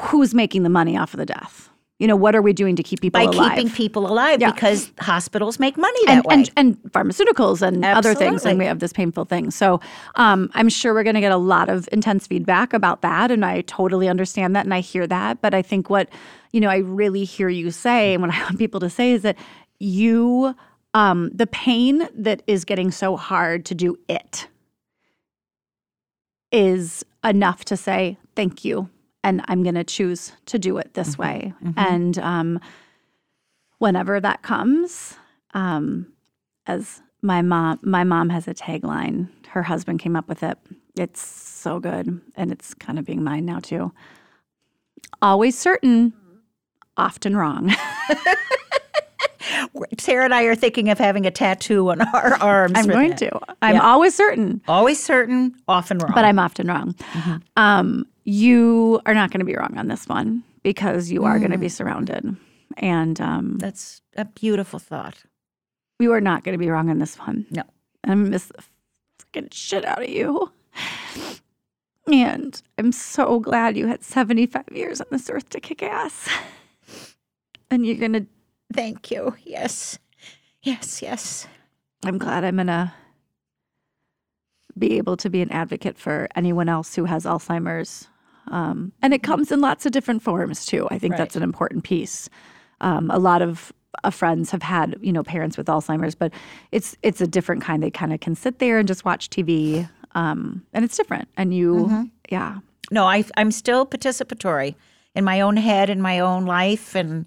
who's 0.00 0.34
making 0.34 0.62
the 0.62 0.70
money 0.70 0.96
off 0.96 1.14
of 1.14 1.18
the 1.18 1.26
death? 1.26 1.68
You 1.98 2.06
know, 2.06 2.16
what 2.16 2.36
are 2.36 2.42
we 2.42 2.52
doing 2.52 2.76
to 2.76 2.82
keep 2.82 3.00
people 3.00 3.18
alive? 3.20 3.30
by 3.32 3.36
alive? 3.38 3.56
keeping 3.56 3.70
people 3.72 4.06
alive 4.06 4.38
Yeah. 4.40 4.52
because 4.52 4.92
hospitals 5.00 5.58
make 5.58 5.78
money 5.78 5.98
that 6.04 6.16
and, 6.18 6.26
way. 6.26 6.34
and 6.34 6.50
and 6.56 6.92
pharmaceuticals 6.92 7.62
and 7.62 7.82
other 7.86 8.14
things, 8.14 8.44
and 8.44 8.58
we 8.58 8.66
have 8.66 8.80
this 8.80 8.92
painful 8.92 9.24
thing. 9.24 9.50
So 9.50 9.80
um, 10.16 10.50
I'm 10.52 10.68
sure 10.68 10.92
we're 10.92 11.04
going 11.04 11.14
to 11.14 11.22
get 11.22 11.32
a 11.32 11.38
lot 11.38 11.70
of 11.70 11.88
intense 11.92 12.26
feedback 12.26 12.74
about 12.74 13.00
that, 13.00 13.30
and 13.30 13.44
I 13.46 13.62
totally 13.62 14.08
understand 14.08 14.54
that, 14.56 14.66
and 14.66 14.74
I 14.74 14.80
hear 14.80 15.06
that. 15.06 15.40
But 15.40 15.54
I 15.54 15.62
think 15.62 15.88
what 15.88 16.10
you 16.52 16.60
know, 16.60 16.68
I 16.68 16.78
really 16.78 17.24
hear 17.24 17.48
you 17.48 17.70
say, 17.70 18.12
and 18.14 18.22
what 18.22 18.30
I 18.30 18.42
want 18.42 18.58
people 18.58 18.80
to 18.80 18.90
say 18.90 19.12
is 19.12 19.22
that 19.22 19.36
you, 19.78 20.54
um, 20.94 21.30
the 21.34 21.46
pain 21.46 22.08
that 22.14 22.42
is 22.46 22.64
getting 22.66 22.90
so 22.90 23.16
hard 23.16 23.64
to 23.66 23.74
do 23.74 23.98
it, 24.08 24.48
is 26.52 27.04
enough 27.24 27.64
to 27.66 27.76
say 27.76 28.16
thank 28.34 28.64
you, 28.64 28.88
and 29.26 29.42
I'm 29.48 29.62
going 29.62 29.74
to 29.74 29.84
choose 29.84 30.32
to 30.46 30.58
do 30.58 30.78
it 30.78 30.94
this 30.94 31.18
way, 31.18 31.52
and 31.76 32.16
um, 32.18 32.60
whenever 33.78 34.20
that 34.20 34.42
comes 34.42 35.16
um, 35.52 36.06
as 36.66 37.02
my 37.22 37.42
mom 37.42 37.78
my 37.82 38.04
mom 38.04 38.28
has 38.30 38.46
a 38.46 38.54
tagline 38.54 39.28
her 39.48 39.62
husband 39.62 39.98
came 40.00 40.14
up 40.16 40.28
with 40.28 40.42
it. 40.42 40.56
It's 40.96 41.20
so 41.20 41.80
good 41.80 42.20
and 42.36 42.52
it's 42.52 42.72
kind 42.74 42.98
of 42.98 43.04
being 43.04 43.22
mine 43.24 43.44
now 43.46 43.58
too. 43.58 43.90
Always 45.22 45.58
certain 45.58 46.12
often 46.96 47.36
wrong. 47.36 47.74
Sarah 49.98 50.24
and 50.24 50.34
I 50.34 50.42
are 50.44 50.54
thinking 50.54 50.88
of 50.90 50.98
having 50.98 51.24
a 51.26 51.30
tattoo 51.30 51.90
on 51.90 52.00
our 52.00 52.34
arms. 52.40 52.72
i'm 52.76 52.86
going 52.86 53.10
that. 53.10 53.18
to. 53.18 53.40
I'm 53.62 53.76
Yeah. 53.76 53.82
always 53.82 54.14
certain. 54.14 54.60
Always 54.68 55.02
certain, 55.02 55.54
often 55.68 55.98
wrong. 55.98 56.12
but 56.14 56.24
i'm 56.24 56.38
often 56.38 56.66
wrong. 56.68 56.94
Um, 57.56 58.06
you 58.28 59.00
are 59.06 59.14
not 59.14 59.30
going 59.30 59.38
to 59.38 59.44
be 59.46 59.54
wrong 59.54 59.74
on 59.78 59.86
this 59.88 60.06
one 60.08 60.42
because 60.64 61.10
you 61.12 61.24
are 61.24 61.38
going 61.38 61.52
to 61.52 61.58
be 61.58 61.68
surrounded 61.68 62.36
and 62.76 63.20
um, 63.20 63.56
That's 63.58 64.02
a 64.16 64.24
beautiful 64.24 64.78
thought. 64.80 65.16
you 66.00 66.12
are 66.12 66.20
not 66.20 66.42
going 66.44 66.52
to 66.52 66.58
be 66.58 66.68
wrong 66.68 66.90
on 66.90 66.98
this 66.98 67.16
one 67.18 67.46
No. 67.50 67.62
I'm 68.04 68.28
miss 68.30 68.46
the 68.46 68.62
fucking 69.20 69.48
shit 69.52 69.84
out 69.84 70.02
of 70.02 70.08
you. 70.08 70.50
And 72.12 72.60
I'm 72.78 72.92
so 72.92 73.40
glad 73.40 73.76
you 73.76 73.86
had 73.88 74.02
75 74.04 74.64
years 74.72 75.00
on 75.00 75.08
this 75.10 75.28
earth 75.30 75.48
to 75.50 75.60
kick 75.60 75.82
ass. 75.82 76.28
And 77.70 77.84
you're 77.84 77.96
going 77.96 78.12
to, 78.12 78.26
Thank 78.72 79.10
you. 79.10 79.34
Yes. 79.44 79.98
Yes, 80.62 81.02
yes. 81.02 81.48
I'm 82.04 82.18
glad 82.18 82.44
I'm 82.44 82.56
going 82.56 82.68
to 82.68 82.92
be 84.78 84.98
able 84.98 85.16
to 85.16 85.28
be 85.30 85.42
an 85.42 85.50
advocate 85.50 85.98
for 85.98 86.28
anyone 86.36 86.68
else 86.68 86.94
who 86.94 87.06
has 87.06 87.24
Alzheimer's. 87.24 88.06
Um, 88.48 88.92
and 89.02 89.12
it 89.14 89.22
comes 89.22 89.50
in 89.52 89.60
lots 89.60 89.86
of 89.86 89.92
different 89.92 90.22
forms 90.22 90.64
too. 90.66 90.86
I 90.90 90.98
think 90.98 91.12
Right. 91.12 91.18
that's 91.18 91.36
an 91.36 91.42
important 91.42 91.84
piece. 91.84 92.28
Um, 92.80 93.10
a 93.10 93.18
lot 93.18 93.42
of 93.42 93.72
uh, 94.04 94.10
friends 94.10 94.50
have 94.50 94.62
had, 94.62 94.96
you 95.00 95.12
know, 95.12 95.22
parents 95.22 95.56
with 95.56 95.66
Alzheimer's, 95.66 96.14
but 96.14 96.32
it's 96.72 96.96
it's 97.02 97.20
a 97.20 97.26
different 97.26 97.62
kind. 97.62 97.82
They 97.82 97.90
kind 97.90 98.12
of 98.12 98.20
can 98.20 98.34
sit 98.34 98.58
there 98.58 98.78
and 98.78 98.86
just 98.86 99.04
watch 99.04 99.30
TV, 99.30 99.88
um, 100.14 100.62
and 100.74 100.84
it's 100.84 100.96
different. 100.96 101.28
And 101.36 101.54
you, 101.54 102.10
yeah, 102.30 102.58
No, 102.90 103.04
I, 103.06 103.24
I'm 103.36 103.50
still 103.50 103.86
participatory 103.86 104.74
in 105.14 105.24
my 105.24 105.40
own 105.40 105.56
head, 105.56 105.88
in 105.90 106.00
my 106.02 106.20
own 106.20 106.44
life, 106.44 106.94
and 106.94 107.24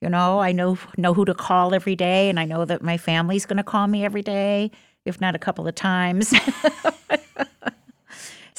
you 0.00 0.08
know, 0.08 0.38
I 0.38 0.52
know 0.52 0.78
know 0.96 1.12
who 1.12 1.24
to 1.24 1.34
call 1.34 1.74
every 1.74 1.96
day, 1.96 2.28
and 2.30 2.38
I 2.38 2.44
know 2.44 2.64
that 2.64 2.82
my 2.82 2.96
family's 2.96 3.44
going 3.46 3.56
to 3.58 3.64
call 3.64 3.88
me 3.88 4.04
every 4.04 4.22
day, 4.22 4.70
if 5.04 5.20
not 5.20 5.34
a 5.34 5.38
couple 5.38 5.66
of 5.66 5.74
times. 5.74 6.32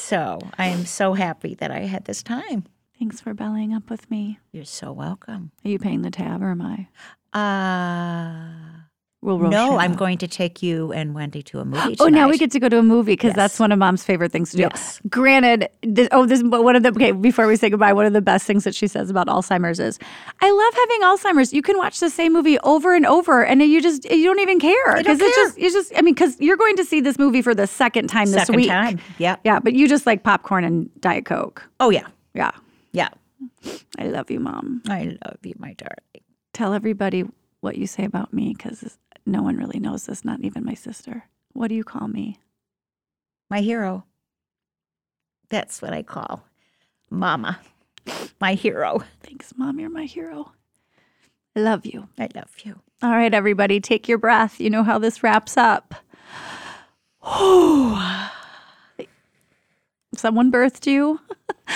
so 0.03 0.39
I 0.57 0.67
am 0.67 0.85
so 0.85 1.13
happy 1.13 1.55
that 1.55 1.71
I 1.71 1.81
had 1.81 2.05
this 2.05 2.21
time. 2.23 2.65
thanks 2.99 3.19
for 3.21 3.33
bellying 3.33 3.73
up 3.73 3.89
with 3.89 4.09
me. 4.11 4.39
You're 4.51 4.65
so 4.65 4.91
welcome. 4.91 5.51
Are 5.65 5.69
you 5.69 5.79
paying 5.79 6.01
the 6.03 6.11
tab 6.11 6.41
or 6.41 6.51
am 6.51 6.61
I? 6.61 6.87
Uh 7.37 8.82
We'll 9.23 9.37
no, 9.39 9.45
Rochelle. 9.47 9.79
I'm 9.79 9.95
going 9.95 10.17
to 10.19 10.27
take 10.27 10.61
you 10.61 10.91
and 10.91 11.15
Wendy 11.15 11.41
to 11.43 11.59
a 11.59 11.65
movie. 11.65 11.95
Oh, 11.99 12.07
now 12.07 12.27
we 12.29 12.37
get 12.37 12.51
to 12.51 12.59
go 12.59 12.67
to 12.67 12.79
a 12.79 12.83
movie 12.83 13.13
because 13.13 13.33
that's 13.33 13.57
one 13.59 13.71
of 13.71 13.79
mom's 13.79 14.03
favorite 14.03 14.31
things 14.33 14.51
to 14.51 14.57
do. 14.57 14.63
Yes. 14.63 14.99
Granted, 15.09 15.69
this, 15.81 16.09
oh, 16.11 16.25
this 16.25 16.39
is 16.41 16.43
one 16.45 16.75
of 16.75 16.83
the 16.83 16.89
okay. 16.89 17.13
Before 17.13 17.47
we 17.47 17.55
say 17.55 17.69
goodbye, 17.69 17.93
one 17.93 18.05
of 18.05 18.11
the 18.13 18.21
best 18.21 18.45
things 18.45 18.65
that 18.65 18.75
she 18.75 18.85
says 18.85 19.09
about 19.09 19.27
Alzheimer's 19.27 19.79
is, 19.79 19.97
"I 20.41 20.51
love 20.51 20.73
having 20.73 21.01
Alzheimer's. 21.37 21.53
You 21.53 21.61
can 21.61 21.77
watch 21.77 21.99
the 22.01 22.09
same 22.09 22.33
movie 22.33 22.59
over 22.59 22.93
and 22.93 23.05
over, 23.05 23.45
and 23.45 23.61
you 23.61 23.81
just 23.81 24.03
you 24.11 24.25
don't 24.25 24.39
even 24.39 24.59
care 24.59 24.73
don't 24.87 24.97
because 24.97 25.19
it's 25.21 25.35
care. 25.35 25.45
just 25.45 25.57
it's 25.57 25.73
just 25.73 25.93
I 25.97 26.01
mean 26.01 26.13
because 26.13 26.39
you're 26.41 26.57
going 26.57 26.75
to 26.75 26.83
see 26.83 26.99
this 26.99 27.17
movie 27.17 27.41
for 27.41 27.55
the 27.55 27.65
second 27.65 28.07
time 28.09 28.25
this 28.25 28.41
Second 28.47 28.55
week. 28.57 28.67
time. 28.69 28.99
Yeah. 29.17 29.37
Yeah, 29.45 29.59
but 29.59 29.73
you 29.73 29.87
just 29.87 30.05
like 30.05 30.23
popcorn 30.23 30.65
and 30.65 30.89
diet 30.99 31.25
coke. 31.25 31.63
Oh 31.79 31.89
yeah. 31.89 32.07
Yeah, 32.33 32.51
Yeah. 32.91 33.09
I 33.97 34.05
love 34.07 34.29
you, 34.31 34.39
mom. 34.39 34.81
I 34.89 35.15
love 35.25 35.37
you, 35.43 35.53
my 35.59 35.73
darling. 35.73 36.23
Tell 36.53 36.73
everybody 36.73 37.23
what 37.61 37.77
you 37.77 37.87
say 37.87 38.03
about 38.03 38.33
me 38.33 38.53
because 38.57 38.97
no 39.25 39.41
one 39.41 39.57
really 39.57 39.79
knows 39.79 40.05
this, 40.05 40.25
not 40.25 40.41
even 40.41 40.65
my 40.65 40.73
sister. 40.73 41.25
What 41.53 41.67
do 41.67 41.75
you 41.75 41.83
call 41.83 42.07
me? 42.07 42.39
My 43.49 43.61
hero. 43.61 44.05
That's 45.49 45.81
what 45.81 45.93
I 45.93 46.03
call 46.03 46.43
Mama. 47.09 47.59
My 48.41 48.55
hero. 48.55 49.03
Thanks, 49.21 49.53
mom. 49.55 49.79
You're 49.79 49.89
my 49.89 50.05
hero. 50.05 50.51
I 51.55 51.59
love 51.59 51.85
you. 51.85 52.09
I 52.17 52.27
love 52.35 52.51
you. 52.63 52.79
All 53.01 53.11
right, 53.11 53.33
everybody, 53.33 53.79
take 53.79 54.07
your 54.07 54.17
breath. 54.17 54.59
You 54.59 54.69
know 54.69 54.83
how 54.83 54.97
this 54.97 55.23
wraps 55.23 55.55
up. 55.57 55.93
Someone 60.15 60.51
birthed 60.51 60.87
you. 60.87 61.19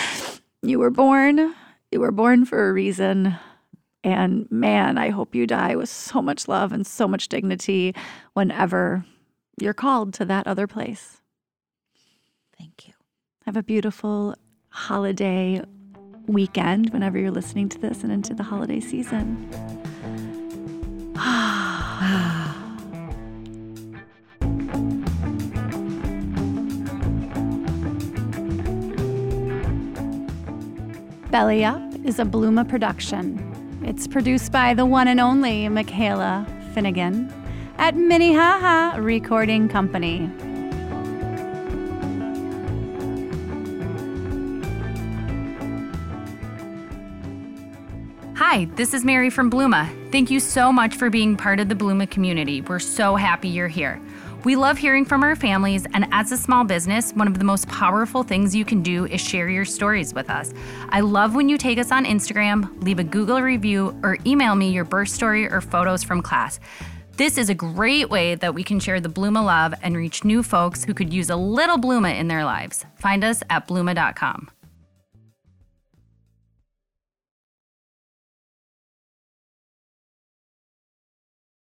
you 0.62 0.80
were 0.80 0.90
born. 0.90 1.54
You 1.92 2.00
were 2.00 2.12
born 2.12 2.46
for 2.46 2.68
a 2.68 2.74
reason. 2.74 3.36
And 4.08 4.50
man, 4.50 4.98
I 4.98 5.10
hope 5.10 5.36
you 5.36 5.46
die 5.46 5.76
with 5.76 5.90
so 5.90 6.22
much 6.22 6.48
love 6.48 6.72
and 6.72 6.88
so 6.88 7.10
much 7.10 7.28
dignity 7.28 7.94
whenever 8.36 9.04
you're 9.60 9.74
called 9.74 10.14
to 10.14 10.24
that 10.24 10.48
other 10.48 10.66
place. 10.66 11.22
Thank 12.58 12.88
you. 12.88 12.94
Have 13.46 13.58
a 13.58 13.64
beautiful 13.64 14.34
holiday 14.70 15.62
weekend 16.26 16.92
whenever 16.92 17.20
you're 17.20 17.32
listening 17.32 17.68
to 17.68 17.78
this 17.80 18.04
and 18.04 18.14
into 18.14 18.34
the 18.34 18.44
holiday 18.44 18.80
season. 18.80 19.50
Belly 31.30 31.66
Up 31.66 31.82
is 32.06 32.20
a 32.20 32.24
Blooma 32.24 32.66
production. 32.70 33.57
It's 33.98 34.06
produced 34.06 34.52
by 34.52 34.76
the 34.76 34.86
one 34.86 35.08
and 35.08 35.20
only 35.20 35.68
Michaela 35.70 36.46
Finnegan 36.76 37.34
at 37.80 37.96
Minnehaha 37.96 39.00
Recording 39.02 39.68
Company. 39.68 40.30
Hi, 48.36 48.66
this 48.76 48.94
is 48.94 49.04
Mary 49.04 49.32
from 49.32 49.50
Blooma. 49.50 49.90
Thank 50.12 50.30
you 50.30 50.40
so 50.40 50.72
much 50.72 50.94
for 50.94 51.10
being 51.10 51.36
part 51.36 51.60
of 51.60 51.68
the 51.68 51.74
Blooma 51.74 52.08
community. 52.08 52.62
We're 52.62 52.78
so 52.78 53.16
happy 53.16 53.50
you're 53.50 53.68
here. 53.68 54.00
We 54.48 54.56
love 54.56 54.78
hearing 54.78 55.04
from 55.04 55.24
our 55.24 55.36
families, 55.36 55.86
and 55.94 56.08
as 56.14 56.32
a 56.32 56.38
small 56.38 56.64
business, 56.64 57.12
one 57.12 57.28
of 57.28 57.38
the 57.38 57.44
most 57.44 57.68
powerful 57.68 58.24
things 58.24 58.56
you 58.56 58.64
can 58.64 58.82
do 58.82 59.04
is 59.04 59.20
share 59.20 59.50
your 59.50 59.66
stories 59.66 60.14
with 60.14 60.30
us. 60.30 60.54
I 60.88 61.02
love 61.02 61.36
when 61.36 61.50
you 61.50 61.58
take 61.58 61.78
us 61.78 61.92
on 61.92 62.06
Instagram, 62.06 62.82
leave 62.82 62.98
a 62.98 63.04
Google 63.04 63.42
review, 63.42 63.94
or 64.04 64.18
email 64.26 64.56
me 64.56 64.70
your 64.70 64.86
birth 64.86 65.10
story 65.10 65.52
or 65.52 65.60
photos 65.60 66.02
from 66.02 66.22
class. 66.22 66.62
This 67.18 67.38
is 67.38 67.50
a 67.50 67.54
great 67.54 68.10
way 68.10 68.36
that 68.36 68.56
we 68.56 68.64
can 68.64 68.80
share 68.80 69.02
the 69.02 69.10
Blooma 69.10 69.44
love 69.44 69.74
and 69.84 69.98
reach 69.98 70.24
new 70.24 70.42
folks 70.42 70.86
who 70.86 70.94
could 70.94 71.14
use 71.14 71.30
a 71.30 71.36
little 71.36 71.78
Blooma 71.78 72.18
in 72.18 72.30
their 72.30 72.46
lives. 72.46 72.86
Find 72.96 73.26
us 73.26 73.44
at 73.50 73.68
blooma.com. 73.68 74.50